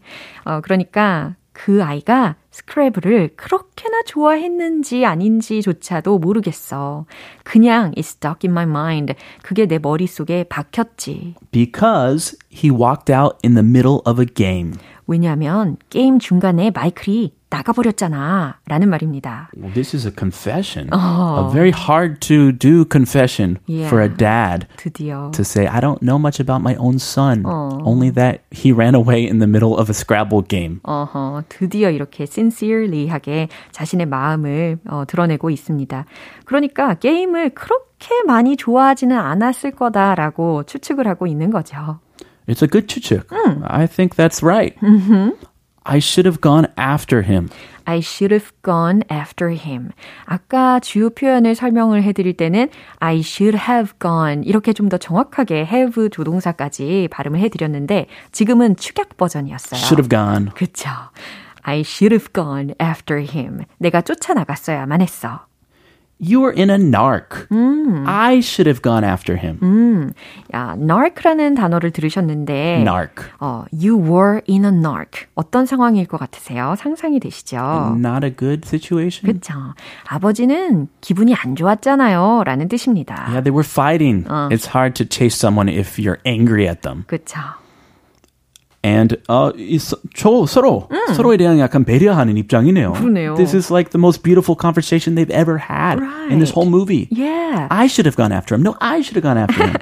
어, 0.45 0.61
그러니까 0.61 1.35
그 1.51 1.83
아이가 1.83 2.35
스크래블을 2.58 3.30
그렇게나 3.36 4.02
좋아했는지 4.06 5.04
아닌지조차도 5.04 6.18
모르겠어. 6.18 7.06
그냥 7.44 7.92
it 7.96 8.00
stuck 8.00 8.40
in 8.48 8.52
my 8.52 8.64
mind. 8.64 9.14
그게 9.42 9.66
내 9.66 9.78
머릿속에 9.78 10.44
박혔지. 10.44 11.34
Because 11.52 12.36
he 12.57 12.69
walked 12.71 13.09
out 13.13 13.37
in 13.43 13.53
the 13.55 13.63
middle 13.63 14.01
of 14.05 14.19
a 14.21 14.25
game. 14.25 14.73
왜냐하면 15.05 15.75
게임 15.89 16.17
중간에 16.19 16.71
마이클이 16.71 17.33
나가버렸잖아. 17.49 18.57
라는 18.67 18.89
말입니다. 18.89 19.49
Well, 19.55 19.71
this 19.73 19.93
is 19.95 20.07
a 20.07 20.11
confession. 20.17 20.89
A 20.91 21.51
very 21.51 21.71
hard 21.71 22.19
to 22.21 22.51
do 22.51 22.85
confession 22.89 23.57
Yeah. 23.67 23.87
for 23.89 24.01
a 24.01 24.09
dad 24.09 24.65
드디어. 24.77 25.29
to 25.33 25.41
say, 25.43 25.67
I 25.67 25.79
don't 25.79 26.01
know 26.01 26.17
much 26.17 26.39
about 26.41 26.61
my 26.63 26.73
own 26.79 26.95
son. 26.97 27.43
Only 27.45 28.09
that 28.15 28.41
he 28.51 28.71
ran 28.71 28.95
away 28.95 29.21
in 29.27 29.37
the 29.37 29.45
middle 29.45 29.77
of 29.77 29.89
a 29.89 29.93
Scrabble 29.93 30.41
game. 30.47 30.79
어허, 30.83 31.43
드디어 31.49 31.91
이렇게 31.91 32.23
sincerely하게 32.23 33.49
자신의 33.71 34.07
마음을 34.07 34.79
어, 34.87 35.03
드러내고 35.05 35.49
있습니다. 35.51 36.05
그러니까 36.45 36.95
게임을 36.95 37.51
그렇게 37.51 37.83
많이 38.26 38.56
좋아하지는 38.56 39.16
않았을 39.16 39.72
거다라고 39.72 40.64
추측을 40.64 41.06
하고 41.06 41.26
있는 41.26 41.50
거죠. 41.50 42.00
It's 42.48 42.62
a 42.62 42.68
good 42.68 42.86
추측. 42.86 43.26
I 43.64 43.86
think 43.86 44.16
that's 44.16 44.42
right. 44.42 44.76
I 45.84 45.98
should 45.98 46.26
have 46.28 46.40
gone 46.40 46.66
after 46.78 47.22
him. 47.22 47.48
I 47.84 47.98
should 47.98 48.34
have 48.34 48.50
gone 48.62 49.02
after 49.10 49.50
him. 49.50 49.90
아까 50.26 50.78
주요 50.80 51.08
표현을 51.08 51.54
설명을 51.54 52.02
해드릴 52.02 52.36
때는 52.36 52.68
I 52.98 53.20
should 53.20 53.58
have 53.58 53.92
gone 53.98 54.42
이렇게 54.44 54.74
좀 54.74 54.90
더 54.90 54.98
정확하게 54.98 55.60
have 55.60 56.10
조동사까지 56.10 57.08
발음을 57.10 57.40
해드렸는데 57.40 58.06
지금은 58.32 58.76
축약 58.76 59.16
버전이었어요. 59.16 59.78
Should 59.80 60.02
have 60.02 60.08
gone. 60.10 60.50
그쵸. 60.54 60.90
I 61.62 61.80
should 61.80 62.14
have 62.14 62.32
gone 62.34 62.74
after 62.80 63.22
him. 63.22 63.64
내가 63.78 64.02
쫓아나갔어야만 64.02 65.00
했어. 65.00 65.47
You 66.20 66.40
were 66.40 66.52
in 66.52 66.68
a 66.68 66.78
narc. 66.78 67.46
I 68.06 68.40
should 68.40 68.66
have 68.66 68.82
gone 68.82 69.04
after 69.04 69.36
him. 69.36 70.12
야, 70.52 70.74
narc라는 70.76 71.54
단어를 71.54 71.92
들으셨는데 71.92 72.82
Narc. 72.82 73.24
어, 73.40 73.64
you 73.72 73.96
were 73.96 74.40
in 74.48 74.64
a 74.64 74.70
narc. 74.72 75.26
어떤 75.36 75.64
상황일 75.66 76.06
것 76.06 76.18
같으세요? 76.18 76.74
상상이 76.76 77.20
되시죠? 77.20 77.94
Not 77.96 78.24
a 78.26 78.34
good 78.34 78.66
situation. 78.66 79.32
그쵸. 79.32 79.54
아버지는 80.08 80.88
기분이 81.00 81.34
안 81.34 81.54
좋았잖아요. 81.54 82.42
라는 82.44 82.68
뜻입니다. 82.68 83.26
Yeah, 83.28 83.40
they 83.42 83.52
were 83.54 83.62
fighting. 83.64 84.24
It's 84.50 84.66
hard 84.74 84.94
to 84.96 85.04
chase 85.06 85.36
someone 85.36 85.68
if 85.68 85.98
you're 86.02 86.18
angry 86.26 86.66
at 86.66 86.82
them. 86.82 87.04
그쵸. 87.06 87.38
And 88.84 89.16
uh, 89.28 89.50
이, 89.56 89.76
저, 90.14 90.46
서로 90.46 90.88
서로에 91.14 91.36
대한 91.36 91.58
약간 91.58 91.84
배려하는 91.84 92.36
입장이네요. 92.36 92.92
그러네요. 92.92 93.34
This 93.34 93.54
is 93.56 93.72
like 93.72 93.90
the 93.90 93.98
most 93.98 94.22
beautiful 94.22 94.56
conversation 94.56 95.16
they've 95.16 95.34
ever 95.34 95.58
had 95.58 95.98
in 96.30 96.38
this 96.38 96.50
Right. 96.50 96.54
whole 96.54 96.68
movie. 96.70 97.08
Yeah. 97.10 97.66
I 97.70 97.86
should 97.88 98.06
have 98.06 98.16
gone 98.16 98.32
after 98.32 98.54
him. 98.54 98.62
No, 98.62 98.76
I 98.80 99.00
should 99.02 99.18
have 99.18 99.22
gone 99.26 99.36
after 99.36 99.66
him. 99.66 99.74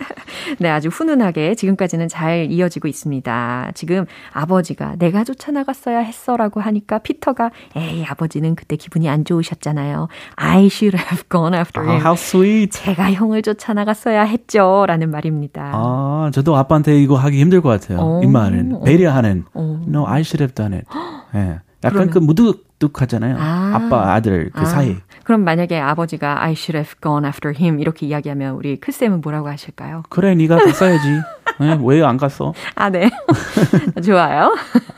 네, 0.59 0.71
아주 0.71 0.89
훈훈하게 0.89 1.55
지금까지는 1.57 2.09
잘 2.09 2.49
이어지고 2.51 2.89
있습니다. 2.89 3.73
지금 3.75 4.07
아버지가 4.33 4.97
내가 4.99 5.25
쫓아나갔어야 5.25 5.99
했어라고 5.99 6.61
하니까 6.61 6.99
피터가 6.99 7.51
에이 7.77 8.05
아버지는 8.09 8.55
그때 8.55 8.77
기분이 8.77 9.09
안 9.11 9.25
좋으셨잖아요. 9.25 10.09
I 10.37 10.67
should 10.67 10.97
have 10.97 11.25
gone 11.31 11.55
after 11.55 11.83
oh, 11.85 11.93
him. 11.93 12.01
how 12.01 12.15
sweet. 12.15 12.71
제가 12.83 13.13
형을 13.13 13.43
쫓아나갔어야 13.43 14.23
했죠라는 14.25 15.11
말입니다. 15.11 15.73
아, 15.75 16.31
저도 16.33 16.57
아빠한테 16.57 16.99
이거 17.01 17.17
하기 17.17 17.39
힘들 17.41 17.61
것 17.61 17.69
같아요. 17.69 17.99
어. 18.01 18.21
이 18.23 18.27
말은 18.27 18.86
배려하는. 18.87 19.45
어. 19.55 19.83
No, 19.87 20.07
I 20.07 20.21
should 20.21 20.43
have 20.43 20.55
done 20.55 20.75
it. 20.75 20.87
예. 21.35 21.61
약간 21.85 22.11
그 22.11 22.19
무뚝뚝하잖아요. 22.19 23.37
아. 23.39 23.73
아빠 23.75 24.13
아들 24.15 24.51
그 24.53 24.63
아, 24.63 24.65
사이. 24.65 24.97
그럼 25.25 25.45
만약에 25.45 25.79
아버지가 25.79 26.43
I 26.43 26.53
should 26.53 26.77
have 26.77 26.95
gone 27.03 27.27
after 27.27 27.55
him 27.57 27.81
이렇게 27.81 28.07
이야기하면 28.07 28.55
우리 28.55 28.77
크 28.77 28.93
쌤은 28.93 29.21
뭐라고 29.21 29.49
하실까요? 29.49 30.03
그래, 30.09 30.35
네가 30.35 30.57
갔어야지. 30.57 31.09
예, 31.63 31.79
왜안 31.83 32.17
갔어? 32.17 32.53
아, 32.75 32.91
네. 32.91 33.11
좋아요. 34.05 34.55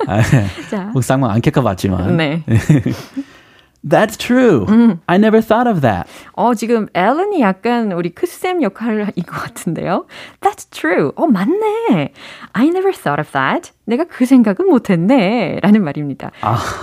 아, 0.06 0.22
자. 0.70 0.90
뭐 0.92 1.02
쌍만 1.02 1.30
안 1.30 1.40
캘까 1.40 1.62
봤지만. 1.62 2.16
네. 2.16 2.44
That's 3.86 4.16
true. 4.18 4.66
I 5.06 5.16
never 5.18 5.40
thought 5.40 5.68
of 5.70 5.80
that. 5.82 6.08
어, 6.32 6.54
지금 6.54 6.88
앨런이 6.94 7.40
약간 7.40 7.92
우리 7.92 8.10
크쌤 8.10 8.62
역할인 8.62 9.06
것 9.06 9.26
같은데요. 9.26 10.06
That's 10.40 10.66
true. 10.70 11.12
어, 11.16 11.26
맞네. 11.26 12.12
I 12.52 12.66
never 12.68 12.92
thought 12.92 13.20
of 13.20 13.30
that. 13.32 13.70
내가 13.84 14.04
그 14.04 14.26
생각은 14.26 14.66
못했네. 14.68 15.60
라는 15.62 15.84
말입니다. 15.84 16.32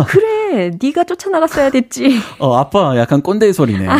그래, 0.08 0.72
네가 0.82 1.04
쫓아나갔어야 1.04 1.70
됐지. 1.70 2.20
어, 2.40 2.56
아빠 2.58 2.98
약간 2.98 3.22
꼰대 3.22 3.52
소리네. 3.52 3.88
아 3.88 3.98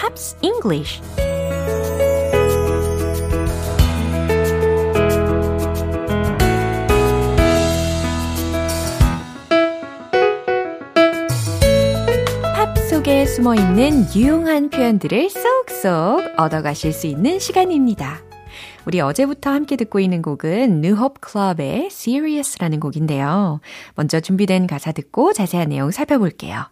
English 0.41 1.01
팝 12.55 12.77
속에 12.89 13.25
숨어 13.25 13.55
있는 13.55 14.05
유용한 14.15 14.69
표현들을 14.69 15.29
쏙쏙 15.29 16.39
얻어가실 16.39 16.93
수 16.93 17.07
있는 17.07 17.39
시간입니다. 17.39 18.19
우리 18.85 18.99
어제부터 18.99 19.51
함께 19.51 19.75
듣고 19.75 19.99
있는 19.99 20.21
곡은 20.21 20.83
New 20.83 20.97
Hope 20.97 21.21
Club의 21.27 21.87
Serious라는 21.91 22.79
곡인데요. 22.79 23.59
먼저 23.95 24.19
준비된 24.19 24.67
가사 24.67 24.91
듣고 24.91 25.33
자세한 25.33 25.69
내용 25.69 25.91
살펴볼게요. 25.91 26.65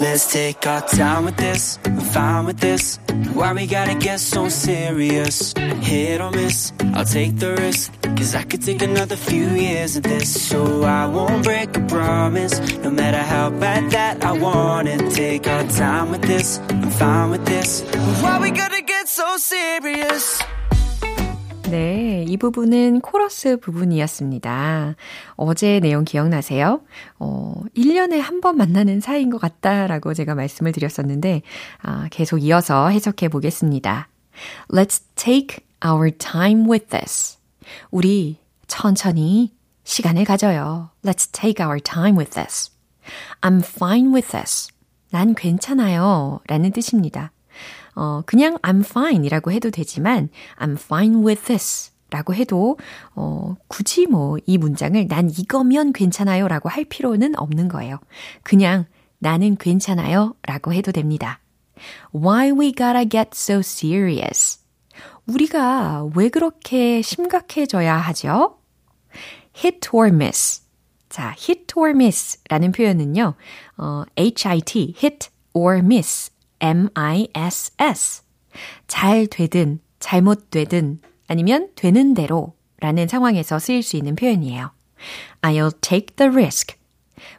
Let's 0.00 0.32
take 0.32 0.66
our 0.66 0.80
time 0.82 1.24
with 1.24 1.36
this. 1.36 1.78
I'm 1.84 2.00
fine 2.00 2.46
with 2.46 2.58
this. 2.58 2.98
Why 3.34 3.52
we 3.52 3.66
gotta 3.66 3.94
get 3.94 4.20
so 4.20 4.48
serious? 4.48 5.52
Hit 5.80 6.20
or 6.20 6.30
miss, 6.30 6.72
I'll 6.94 7.04
take 7.04 7.38
the 7.38 7.54
risk. 7.56 7.92
Cause 8.16 8.34
I 8.34 8.42
could 8.42 8.62
take 8.62 8.82
another 8.82 9.16
few 9.16 9.48
years 9.50 9.96
of 9.96 10.04
this. 10.04 10.48
So 10.48 10.82
I 10.84 11.06
won't 11.06 11.44
break 11.44 11.76
a 11.76 11.80
promise. 11.86 12.60
No 12.78 12.90
matter 12.90 13.18
how 13.18 13.50
bad 13.50 13.90
that 13.90 14.24
I 14.24 14.32
want 14.32 14.88
it. 14.88 15.10
Take 15.12 15.46
our 15.48 15.64
time 15.64 16.10
with 16.10 16.22
this. 16.22 16.58
I'm 16.68 16.90
fine 16.90 17.30
with 17.30 17.44
this. 17.44 17.82
Why 18.22 18.38
we 18.40 18.50
gotta 18.50 18.82
get 18.82 19.08
so 19.08 19.36
serious? 19.38 20.42
네, 21.72 22.26
이 22.28 22.36
부분은 22.36 23.00
코러스 23.00 23.56
부분이었습니다. 23.56 24.94
어제 25.36 25.80
내용 25.80 26.04
기억나세요? 26.04 26.82
어, 27.18 27.54
1년에 27.74 28.18
한 28.20 28.42
번 28.42 28.58
만나는 28.58 29.00
사이인 29.00 29.30
것 29.30 29.40
같다라고 29.40 30.12
제가 30.12 30.34
말씀을 30.34 30.72
드렸었는데, 30.72 31.40
아, 31.80 32.08
계속 32.10 32.42
이어서 32.42 32.88
해석해 32.88 33.28
보겠습니다. 33.28 34.08
Let's 34.68 35.00
take 35.14 35.64
our 35.82 36.10
time 36.10 36.68
with 36.70 36.88
this. 36.88 37.38
우리 37.90 38.36
천천히 38.66 39.54
시간을 39.84 40.24
가져요. 40.26 40.90
Let's 41.02 41.32
take 41.32 41.64
our 41.64 41.80
time 41.80 42.18
with 42.18 42.32
this. 42.34 42.70
I'm 43.40 43.64
fine 43.64 44.12
with 44.12 44.30
this. 44.30 44.68
난 45.10 45.34
괜찮아요. 45.34 46.40
라는 46.48 46.70
뜻입니다. 46.70 47.32
어, 47.94 48.22
그냥 48.26 48.58
I'm 48.58 48.84
fine 48.84 49.24
이라고 49.24 49.52
해도 49.52 49.70
되지만 49.70 50.28
I'm 50.58 50.74
fine 50.74 51.24
with 51.24 51.44
this 51.44 51.92
라고 52.10 52.34
해도 52.34 52.78
어, 53.14 53.56
굳이 53.68 54.06
뭐 54.06 54.38
이 54.46 54.58
문장을 54.58 55.06
난 55.08 55.30
이거면 55.30 55.92
괜찮아요 55.92 56.48
라고 56.48 56.68
할 56.68 56.84
필요는 56.84 57.38
없는 57.38 57.68
거예요. 57.68 57.98
그냥 58.42 58.86
나는 59.18 59.56
괜찮아요 59.56 60.34
라고 60.42 60.72
해도 60.72 60.92
됩니다. 60.92 61.40
Why 62.14 62.50
we 62.50 62.72
gotta 62.72 63.08
get 63.08 63.30
so 63.34 63.58
serious? 63.60 64.58
우리가 65.26 66.08
왜 66.14 66.28
그렇게 66.28 67.00
심각해져야 67.02 67.96
하죠? 67.96 68.58
hit 69.56 69.88
or 69.92 70.08
miss. 70.08 70.62
자, 71.08 71.34
hit 71.38 71.74
or 71.76 71.90
miss 71.90 72.40
라는 72.48 72.72
표현은요, 72.72 73.34
어, 73.76 74.04
hit, 74.18 74.48
hit 74.98 75.28
or 75.52 75.78
miss, 75.78 76.31
m-i-s-s. 76.62 78.22
잘 78.86 79.26
되든, 79.26 79.80
잘못되든, 79.98 81.00
아니면 81.26 81.68
되는 81.74 82.14
대로 82.14 82.54
라는 82.78 83.08
상황에서 83.08 83.58
쓰일 83.58 83.82
수 83.82 83.96
있는 83.96 84.14
표현이에요. 84.14 84.70
I'll 85.42 85.80
take 85.80 86.16
the 86.16 86.30
risk. 86.30 86.76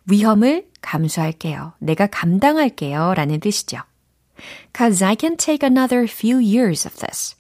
위험을 0.06 0.68
감수할게요. 0.82 1.74
내가 1.80 2.08
감당할게요. 2.08 3.14
라는 3.16 3.40
뜻이죠. 3.40 3.80
Cause 4.76 5.04
I 5.04 5.16
can 5.20 5.38
take 5.38 5.68
another 5.68 6.06
few 6.06 6.40
years 6.40 6.88
of 6.88 6.96
this. 6.98 7.36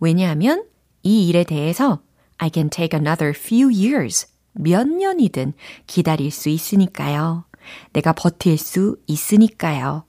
왜냐하면 0.00 0.64
이 1.02 1.28
일에 1.28 1.44
대해서 1.44 2.00
I 2.38 2.50
can 2.52 2.70
take 2.70 2.98
another 2.98 3.34
few 3.36 3.70
years. 3.70 4.26
몇 4.52 4.86
년이든 4.86 5.52
기다릴 5.86 6.30
수 6.30 6.48
있으니까요. 6.48 7.44
내가 7.92 8.12
버틸 8.12 8.56
수 8.58 8.96
있으니까요. 9.06 10.04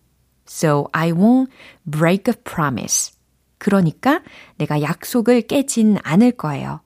So 0.50 0.88
I 0.92 1.12
won't 1.12 1.50
break 1.86 2.34
a 2.34 2.34
promise. 2.44 3.14
그러니까 3.60 4.22
내가 4.58 4.82
약속을 4.82 5.44
깨진 5.44 5.98
않을 6.04 6.32
거예요. 6.32 6.82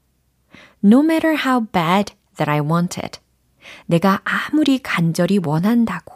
No 0.84 1.00
matter 1.00 1.38
how 1.38 1.66
bad 1.66 2.14
that 2.38 2.50
I 2.50 2.60
wanted. 2.60 3.20
내가 3.86 4.22
아무리 4.26 4.80
간절히 4.80 5.40
원한다고 5.44 6.14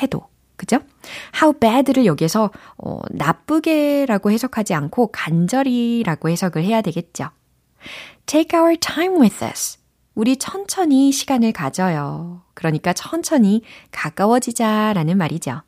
해도. 0.00 0.28
그죠? 0.56 0.78
how 1.34 1.52
bad를 1.58 2.06
여기서 2.06 2.50
어, 2.78 3.00
나쁘게라고 3.10 4.30
해석하지 4.30 4.74
않고 4.74 5.08
간절히라고 5.12 6.28
해석을 6.30 6.64
해야 6.64 6.80
되겠죠. 6.80 7.30
Take 8.26 8.58
our 8.58 8.76
time 8.78 9.20
with 9.20 9.38
this. 9.38 9.78
우리 10.14 10.36
천천히 10.36 11.10
시간을 11.10 11.52
가져요. 11.52 12.42
그러니까 12.54 12.92
천천히 12.92 13.62
가까워지자라는 13.90 15.18
말이죠. 15.18 15.62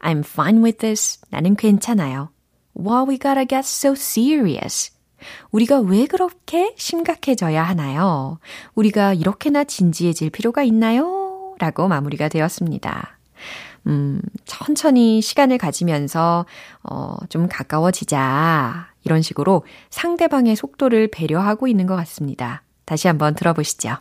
I'm 0.00 0.20
fine 0.20 0.62
with 0.62 0.78
this. 0.78 1.20
나는 1.30 1.56
괜찮아요. 1.56 2.30
Why 2.76 3.04
we 3.08 3.18
gotta 3.18 3.46
get 3.46 3.60
so 3.60 3.92
serious? 3.92 4.92
우리가 5.50 5.80
왜 5.80 6.06
그렇게 6.06 6.74
심각해져야 6.76 7.62
하나요? 7.62 8.38
우리가 8.74 9.14
이렇게나 9.14 9.64
진지해질 9.64 10.30
필요가 10.30 10.62
있나요? 10.62 11.54
라고 11.58 11.88
마무리가 11.88 12.28
되었습니다. 12.28 13.18
음, 13.86 14.20
천천히 14.44 15.20
시간을 15.20 15.58
가지면서, 15.58 16.46
어, 16.82 17.16
좀 17.28 17.48
가까워지자. 17.48 18.88
이런 19.04 19.22
식으로 19.22 19.64
상대방의 19.90 20.56
속도를 20.56 21.08
배려하고 21.08 21.66
있는 21.66 21.86
것 21.86 21.96
같습니다. 21.96 22.62
다시 22.84 23.08
한번 23.08 23.34
들어보시죠. 23.34 23.96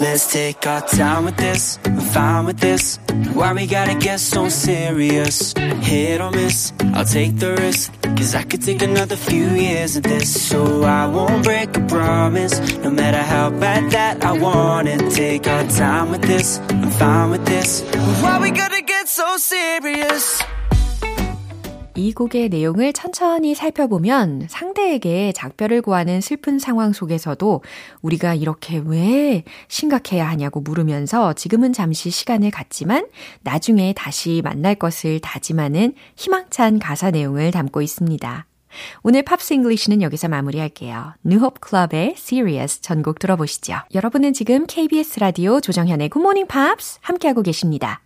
Let's 0.00 0.32
take 0.32 0.66
our 0.66 0.80
time 0.80 1.24
with 1.24 1.36
this. 1.36 1.78
I'm 1.84 2.00
fine 2.00 2.46
with 2.46 2.58
this. 2.58 2.98
Why 3.32 3.52
we 3.52 3.66
gotta 3.66 3.94
get 3.94 4.18
so 4.18 4.48
serious? 4.48 5.52
Hit 5.52 6.20
or 6.20 6.32
miss, 6.32 6.72
I'll 6.94 7.04
take 7.04 7.36
the 7.38 7.54
risk. 7.54 7.92
Cause 8.02 8.34
I 8.34 8.42
could 8.42 8.62
take 8.62 8.82
another 8.82 9.14
few 9.14 9.50
years 9.50 9.96
of 9.96 10.02
this. 10.02 10.48
So 10.48 10.82
I 10.82 11.06
won't 11.06 11.44
break 11.44 11.76
a 11.76 11.80
promise. 11.86 12.58
No 12.78 12.90
matter 12.90 13.22
how 13.22 13.50
bad 13.50 13.92
that 13.92 14.24
I 14.24 14.32
want 14.32 14.88
it. 14.88 15.12
Take 15.12 15.46
our 15.46 15.64
time 15.68 16.10
with 16.10 16.22
this. 16.22 16.58
I'm 16.70 16.90
fine 16.90 17.30
with 17.30 17.46
this. 17.46 17.82
Why 18.20 18.40
we 18.40 18.50
gotta 18.50 18.82
get 18.82 19.08
so 19.08 19.36
serious? 19.36 20.42
이 21.96 22.12
곡의 22.12 22.48
내용을 22.48 22.92
천천히 22.92 23.54
살펴보면 23.54 24.46
상대에게 24.48 25.32
작별을 25.32 25.82
고하는 25.82 26.20
슬픈 26.20 26.58
상황 26.58 26.92
속에서도 26.92 27.62
우리가 28.02 28.34
이렇게 28.34 28.82
왜 28.84 29.44
심각해야 29.68 30.28
하냐고 30.28 30.60
물으면서 30.60 31.32
지금은 31.32 31.72
잠시 31.72 32.10
시간을 32.10 32.50
갖지만 32.50 33.06
나중에 33.42 33.92
다시 33.96 34.40
만날 34.44 34.74
것을 34.74 35.20
다짐하는 35.20 35.94
희망찬 36.16 36.78
가사 36.78 37.10
내용을 37.10 37.50
담고 37.50 37.82
있습니다. 37.82 38.46
오늘 39.02 39.22
Pops 39.22 39.52
English는 39.54 40.00
여기서 40.02 40.28
마무리할게요. 40.28 41.14
New 41.24 41.39
Hope 41.39 41.60
Club의 41.60 42.14
Serious 42.16 42.80
전곡 42.80 43.18
들어보시죠. 43.18 43.74
여러분은 43.94 44.32
지금 44.32 44.66
KBS 44.66 45.18
라디오 45.18 45.60
조정현의 45.60 46.10
Morning 46.14 46.48
Pops 46.48 46.98
함께하고 47.02 47.42
계십니다. 47.42 48.00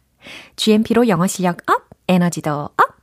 GMP로 0.56 1.08
영어 1.08 1.26
실력 1.26 1.58
up, 1.70 1.82
에너지도 2.08 2.50
up! 2.50 2.93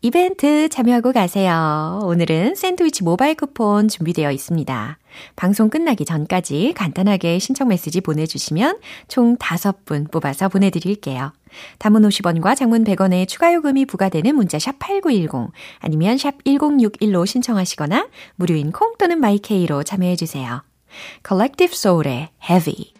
이벤트 0.00 0.68
참여하고 0.68 1.12
가세요. 1.12 2.00
오늘은 2.04 2.54
샌드위치 2.54 3.04
모바일 3.04 3.34
쿠폰 3.34 3.88
준비되어 3.88 4.30
있습니다. 4.30 4.98
방송 5.36 5.70
끝나기 5.70 6.04
전까지 6.04 6.72
간단하게 6.74 7.38
신청 7.38 7.68
메시지 7.68 8.00
보내주시면 8.00 8.78
총 9.08 9.36
5분 9.36 10.10
뽑아서 10.10 10.48
보내드릴게요. 10.48 11.32
단문 11.78 12.02
50원과 12.02 12.56
장문 12.56 12.84
100원의 12.84 13.28
추가 13.28 13.52
요금이 13.52 13.86
부과되는 13.86 14.34
문자 14.34 14.58
샵 14.58 14.78
8910 14.78 15.52
아니면 15.80 16.16
샵 16.18 16.42
1061로 16.44 17.26
신청하시거나 17.26 18.08
무료인 18.36 18.72
콩 18.72 18.94
또는 18.98 19.20
마이케이로 19.20 19.82
참여해주세요. 19.82 20.62
Collective 21.26 21.74
Soul의 21.74 22.28
Heavy 22.48 22.92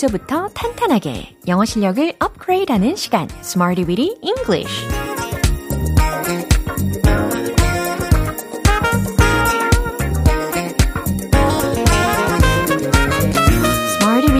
기초부터 0.00 0.48
탄탄하게 0.54 1.36
영어 1.46 1.66
실력을 1.66 2.14
업그레이드하는 2.18 2.96
시간 2.96 3.28
Smarty 3.42 3.86
Weedy 3.86 4.16
English 4.22 4.88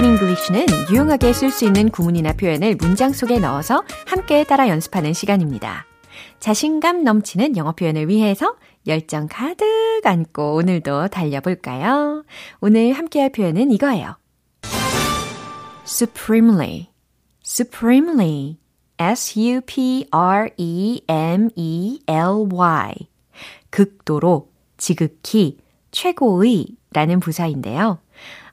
English는 0.03 0.67
유용하게 0.91 1.33
쓸 1.33 1.51
수 1.51 1.65
있는 1.67 1.91
구문이나 1.91 2.33
표현을 2.33 2.77
문장 2.77 3.13
속에 3.13 3.39
넣어서 3.39 3.85
함께 4.07 4.45
따라 4.45 4.69
연습하는 4.69 5.13
시간입니다. 5.13 5.85
자신감 6.41 7.05
넘치는 7.05 7.57
영어 7.57 7.73
표현을 7.73 8.09
위해서 8.09 8.57
열정 8.87 9.29
가득 9.31 9.67
안고 10.03 10.55
오늘도 10.55 11.09
달려볼까요? 11.09 12.25
오늘 12.61 12.93
함께 12.93 13.21
할 13.21 13.31
표현은 13.31 13.71
이거예요. 13.73 14.20
Supremely, 15.91 16.89
supremely, 17.45 18.59
S-U-P-R-E-M-E-L-Y. 18.99 20.05
극도로, 23.71 24.53
지극히, 24.77 25.59
최고의 25.91 26.67
라는 26.93 27.19
부사인데요. 27.21 27.99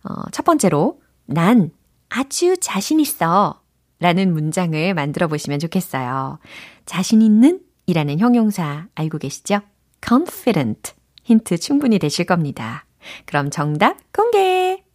어, 0.04 0.14
첫 0.32 0.44
번째로, 0.44 1.00
난 1.26 1.72
아주 2.10 2.58
자신 2.60 3.00
있어 3.00 3.62
라는 4.00 4.34
문장을 4.34 4.94
만들어 4.94 5.28
보시면 5.28 5.60
좋겠어요. 5.60 6.40
자신 6.86 7.22
있는 7.22 7.60
이라는 7.86 8.20
형용사 8.20 8.88
알고 8.96 9.18
계시죠? 9.20 9.60
confident. 10.06 10.94
힌트 11.24 11.58
충분히 11.58 12.00
되실 12.00 12.26
겁니다. 12.26 12.86
그럼 13.26 13.50
정답 13.50 13.98
공개! 14.14 14.87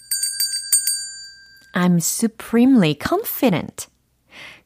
I'm 1.72 1.96
supremely 1.96 2.96
confident. 3.02 3.88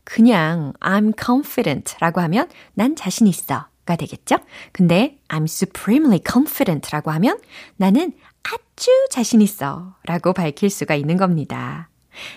그냥 0.05 0.73
I'm 0.81 1.13
confident 1.19 1.97
라고 2.01 2.21
하면 2.21 2.49
난 2.75 2.95
자신 2.95 3.27
있어 3.27 3.67
가 3.85 3.97
되겠죠? 3.97 4.37
근데 4.73 5.19
I'm 5.29 5.45
supremely 5.45 6.21
confident 6.29 6.91
라고 6.91 7.11
하면 7.13 7.39
나는 7.77 8.13
아주 8.43 8.91
자신 9.11 9.41
있어 9.41 9.95
라고 10.05 10.33
밝힐 10.33 10.71
수가 10.71 10.95
있는 10.95 11.17
겁니다. 11.17 11.89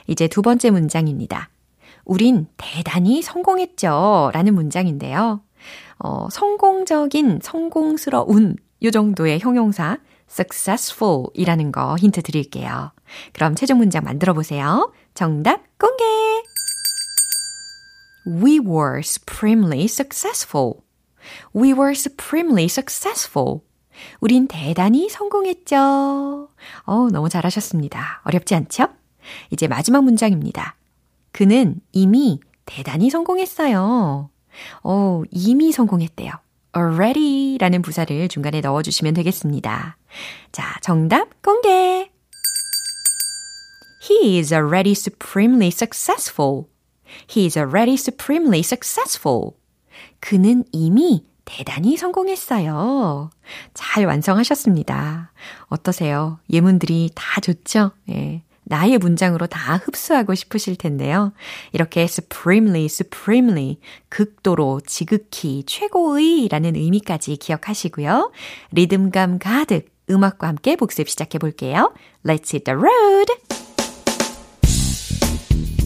이제 0.08 0.28
두 0.28 0.42
번째 0.42 0.70
문장입니다. 0.70 1.50
우린 2.06 2.48
대단히 2.58 3.22
성공했죠 3.22 4.32
라는 4.34 4.54
문장인데요. 4.56 5.42
어, 6.00 6.28
성공적인, 6.32 7.40
성공스러운 7.42 8.56
요 8.84 8.92
정도의 8.92 9.40
형용사 9.40 9.98
successful 10.30 11.26
이라는 11.34 11.72
거 11.72 11.96
힌트 11.98 12.22
드릴게요. 12.22 12.92
그럼 13.34 13.56
최종 13.56 13.78
문장 13.78 14.04
만들어 14.04 14.34
보세요. 14.34 14.92
정답 15.14 15.62
공개! 15.78 16.04
We 18.26 18.60
were 18.60 19.00
supremely 19.00 19.86
successful. 19.86 20.84
We 21.56 21.74
were 21.74 21.92
supremely 21.92 22.66
successful. 22.66 23.62
우린 24.20 24.48
대단히 24.48 25.10
성공했죠. 25.10 26.50
어, 26.86 27.08
너무 27.12 27.30
잘하셨습니다. 27.30 28.22
어렵지 28.24 28.56
않죠? 28.56 28.88
이제 29.52 29.68
마지막 29.68 30.04
문장입니다. 30.04 30.76
그는 31.32 31.82
이미 31.92 32.40
대단히 32.66 33.10
성공했어요. 33.10 34.30
어, 34.84 35.22
이미 35.32 35.72
성공했대요. 35.72 36.32
already 36.76 37.58
라는 37.60 37.82
부사를 37.82 38.28
중간에 38.28 38.62
넣어주시면 38.62 39.14
되겠습니다. 39.16 39.98
자, 40.52 40.80
정답 40.82 41.42
공개! 41.42 42.12
He 44.02 44.40
is 44.40 44.54
already 44.54 44.92
supremely 44.92 45.68
successful. 45.68 46.70
He 47.28 47.46
is 47.46 47.58
already 47.58 47.96
supremely 47.96 48.60
successful. 48.60 49.52
그는 50.20 50.64
이미 50.72 51.26
대단히 51.46 51.98
성공했어요. 51.98 53.32
잘 53.74 54.06
완성하셨습니다. 54.06 55.32
어떠세요? 55.68 56.40
예문들이 56.52 57.10
다 57.16 57.42
좋죠? 57.42 57.92
예. 58.10 58.44
나의 58.64 59.00
문장으로 59.00 59.48
다 59.48 59.78
흡수하고 59.78 60.36
싶으실 60.36 60.76
텐데요. 60.76 61.34
이렇게 61.72 62.04
supremely, 62.04 62.86
supremely, 62.86 63.80
극도로, 64.10 64.82
지극히, 64.86 65.64
최고의 65.66 66.50
라는 66.50 66.76
의미까지 66.76 67.36
기억하시고요. 67.38 68.32
리듬감 68.72 69.40
가득 69.40 69.90
음악과 70.12 70.48
함께 70.48 70.76
복습 70.76 71.10
시작해 71.10 71.40
볼게요. 71.40 71.94
Let's 72.24 72.54
hit 72.54 72.66
the 72.66 72.78
road! 72.78 73.59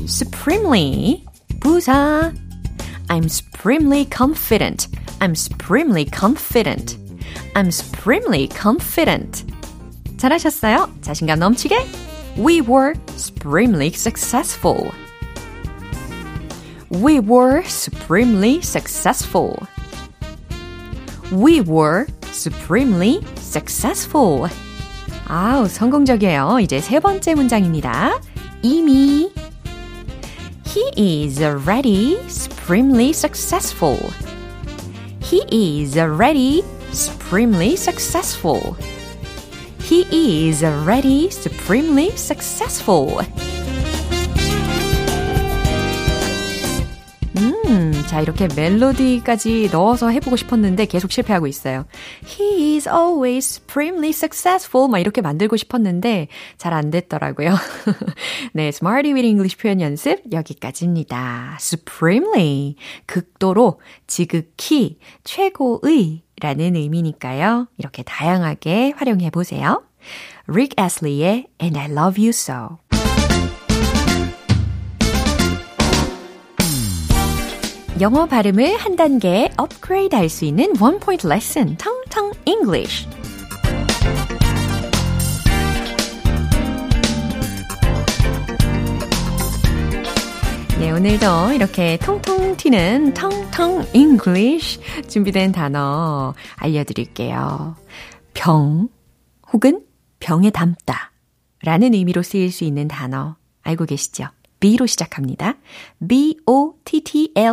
supremely 0.07 1.25
부사 1.61 2.33
I'm 3.11 3.29
supremely 3.29 4.05
confident. 4.05 4.89
I'm 5.21 5.35
supremely 5.35 6.05
confident. 6.05 6.99
I'm 7.55 7.71
supremely 7.71 8.49
confident. 8.49 9.47
잘하셨어요? 10.19 10.91
자신감 11.01 11.39
넘치게? 11.39 11.87
We 12.37 12.61
were 12.61 12.95
supremely 13.17 13.89
successful. 13.89 14.93
We 16.91 17.21
were 17.21 17.63
supremely 17.65 18.61
successful. 18.61 19.57
We 21.33 21.61
were 21.61 22.07
supremely 22.31 23.21
successful. 23.37 24.49
아우, 25.27 25.67
성공적이에요. 25.69 26.61
이제 26.61 26.81
세 26.81 27.01
번째 27.01 27.35
문장입니다. 27.35 28.21
이미 28.63 29.32
he 30.74 30.90
is 30.98 31.40
already 31.40 32.18
supremely 32.28 33.14
successful. 33.14 33.96
He 35.22 35.44
is 35.52 36.00
already 36.00 36.64
supremely 36.92 37.76
successful. 37.76 38.76
He 39.84 40.48
is 40.50 40.64
already 40.64 41.30
supremely 41.30 42.10
successful. 42.18 43.22
자, 48.08 48.22
이렇게 48.22 48.48
멜로디까지 48.56 49.70
넣어서 49.72 50.10
해보고 50.10 50.36
싶었는데 50.36 50.86
계속 50.86 51.12
실패하고 51.12 51.48
있어요. 51.48 51.86
He 52.28 52.76
is 52.76 52.88
always 52.88 53.56
supremely 53.56 54.10
successful. 54.10 54.88
막 54.88 55.00
이렇게 55.00 55.22
만들고 55.22 55.58
싶었는데 55.58 56.28
잘 56.58 56.74
안 56.74 56.92
됐더라고요. 56.92 57.56
네, 58.54 58.68
Smarty 58.68 59.14
with 59.14 59.26
English 59.26 59.58
표현 59.58 59.82
연습 59.82 60.22
여기까지입니다. 60.32 61.58
supremely. 61.60 62.76
극도로, 63.08 63.80
지극히, 64.06 65.00
최고의 65.24 66.22
라는 66.40 66.76
의미니까요. 66.76 67.68
이렇게 67.78 68.04
다양하게 68.04 68.94
활용해 68.96 69.30
보세요. 69.32 69.84
Rick 70.48 70.76
Astley의 70.78 71.48
And 71.62 71.80
I 71.80 71.86
Love 71.86 72.22
You 72.22 72.30
So. 72.30 72.80
영어 78.02 78.26
발음을 78.26 78.76
한 78.78 78.96
단계 78.96 79.52
업그레이드 79.56 80.16
할 80.16 80.28
수 80.28 80.46
있는 80.46 80.74
원 80.80 81.00
포인트 81.00 81.28
레슨, 81.28 81.78
텅텅 81.78 82.32
English. 82.46 83.08
네, 90.80 90.92
오늘도 90.92 91.54
이렇게 91.54 91.98
통통 91.98 92.58
튀는 92.58 93.14
텅텅 93.14 93.86
English 93.94 94.82
준비된 95.08 95.52
단어 95.52 96.34
알려드릴게요. 96.56 97.76
병 98.34 98.90
혹은 99.54 99.86
병에 100.20 100.50
담다 100.50 101.12
라는 101.62 101.94
의미로 101.94 102.24
쓰일 102.24 102.52
수 102.52 102.64
있는 102.64 102.88
단어 102.88 103.36
알고 103.62 103.86
계시죠? 103.86 104.28
B로 104.64 104.86
시작합니다. 104.86 105.58
B-O-T-T-L-E. 106.08 107.46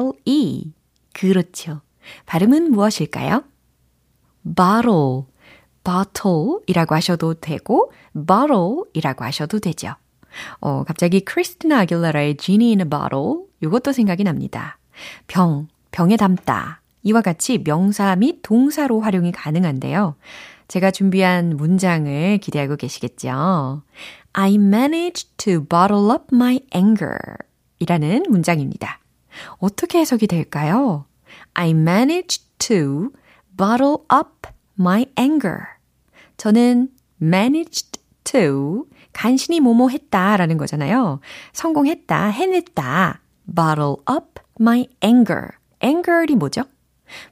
그렇죠. 1.13 1.81
발음은 2.27 2.71
무엇일까요? 2.71 3.43
bottle, 4.45 5.25
bottle 5.83 6.61
이라고 6.69 6.95
하셔도 6.95 7.35
되고, 7.35 7.91
bottle 8.15 8.85
이라고 8.93 9.25
하셔도 9.25 9.59
되죠. 9.59 9.97
어, 10.61 10.85
갑자기 10.85 11.19
크리스티나 11.23 11.81
아길라라의 11.81 12.37
Genie 12.37 12.71
in 12.71 12.81
a 12.83 12.89
Bottle 12.89 13.41
이것도 13.61 13.91
생각이 13.91 14.23
납니다. 14.23 14.79
병, 15.27 15.67
병에 15.91 16.17
담다. 16.17 16.81
이와 17.03 17.23
같이 17.23 17.59
명사 17.59 18.15
및 18.15 18.39
동사로 18.43 19.01
활용이 19.01 19.33
가능한데요. 19.33 20.15
제가 20.69 20.93
준비한 20.93 21.57
문장을 21.57 22.39
기대하고 22.39 22.77
계시겠죠? 22.77 23.83
I 24.33 24.55
managed 24.55 25.37
to 25.39 25.65
bottle 25.65 26.11
up 26.11 26.27
my 26.33 26.61
anger 26.75 27.19
이라는 27.79 28.25
문장입니다. 28.29 29.01
어떻게 29.59 29.99
해석이 29.99 30.27
될까요? 30.27 31.07
I 31.55 31.71
managed 31.71 32.45
to 32.59 33.11
bottle 33.57 33.99
up 34.13 34.49
my 34.79 35.07
anger. 35.19 35.59
저는 36.37 36.89
managed 37.21 38.01
to 38.25 38.87
간신히 39.13 39.61
뭐뭐 39.61 39.89
했다 39.89 40.37
라는 40.37 40.57
거잖아요. 40.57 41.21
성공했다, 41.53 42.27
해냈다. 42.29 43.21
bottle 43.55 43.97
up 44.11 44.41
my 44.61 44.87
anger. 45.03 45.49
anger이 45.83 46.37
뭐죠? 46.37 46.63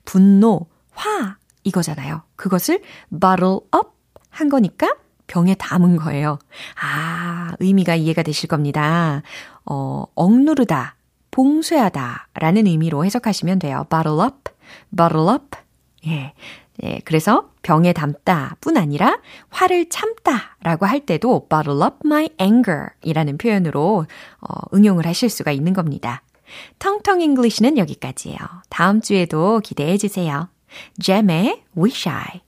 분노, 0.04 0.66
화 0.90 1.36
이거잖아요. 1.62 2.22
그것을 2.36 2.82
bottle 3.10 3.60
up 3.74 3.90
한 4.30 4.48
거니까 4.48 4.94
병에 5.28 5.54
담은 5.54 5.96
거예요. 5.96 6.38
아, 6.80 7.52
의미가 7.60 7.94
이해가 7.94 8.24
되실 8.24 8.48
겁니다. 8.48 9.22
어, 9.64 10.04
억누르다, 10.16 10.96
봉쇄하다 11.30 12.28
라는 12.34 12.66
의미로 12.66 13.04
해석하시면 13.04 13.60
돼요. 13.60 13.86
bottle 13.88 14.18
up, 14.20 14.50
bottle 14.96 15.28
up. 15.28 15.56
예. 16.08 16.34
예, 16.84 17.00
그래서 17.04 17.50
병에 17.62 17.92
담다 17.92 18.56
뿐 18.60 18.76
아니라 18.76 19.18
화를 19.50 19.88
참다 19.88 20.56
라고 20.62 20.86
할 20.86 21.00
때도 21.00 21.48
bottle 21.48 21.82
up 21.82 21.96
my 22.04 22.28
anger 22.40 22.86
이라는 23.02 23.36
표현으로 23.36 24.06
어, 24.40 24.54
응용을 24.74 25.06
하실 25.06 25.28
수가 25.28 25.50
있는 25.50 25.72
겁니다. 25.72 26.22
텅텅 26.78 27.20
English는 27.20 27.78
여기까지예요. 27.78 28.38
다음 28.70 29.00
주에도 29.00 29.60
기대해 29.60 29.98
주세요. 29.98 30.48
Jem의 31.00 31.64
Wish 31.76 32.08
I 32.08 32.47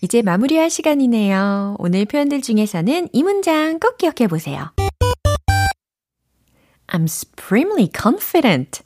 이제 0.00 0.22
마무리할 0.22 0.70
시간이네요. 0.70 1.76
오늘 1.78 2.04
표현들 2.04 2.40
중에서는 2.40 3.08
이 3.12 3.22
문장 3.22 3.80
꼭 3.80 3.98
기억해 3.98 4.28
보세요. 4.28 4.70
I'm 6.86 7.04
supremely 7.04 7.90
confident. 7.94 8.82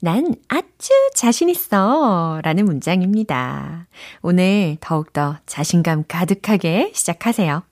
난 0.00 0.34
아주 0.48 0.92
자신있어. 1.14 2.40
라는 2.42 2.64
문장입니다. 2.64 3.88
오늘 4.22 4.76
더욱더 4.80 5.36
자신감 5.46 6.04
가득하게 6.08 6.92
시작하세요. 6.94 7.62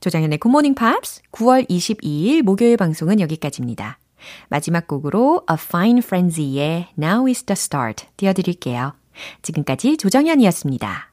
조장현의 0.00 0.38
굿모닝 0.38 0.74
팝스 0.74 1.22
9월 1.32 1.68
22일 1.68 2.42
목요일 2.42 2.76
방송은 2.76 3.20
여기까지입니다. 3.20 3.98
마지막 4.48 4.88
곡으로 4.88 5.44
A 5.50 5.56
Fine 5.58 5.98
Frenzy의 5.98 6.88
Now 6.98 7.28
is 7.28 7.44
the 7.44 7.54
Start 7.54 8.06
띄워드릴게요. 8.16 8.94
지금까지 9.42 9.96
조정현이었습니다. 9.96 11.12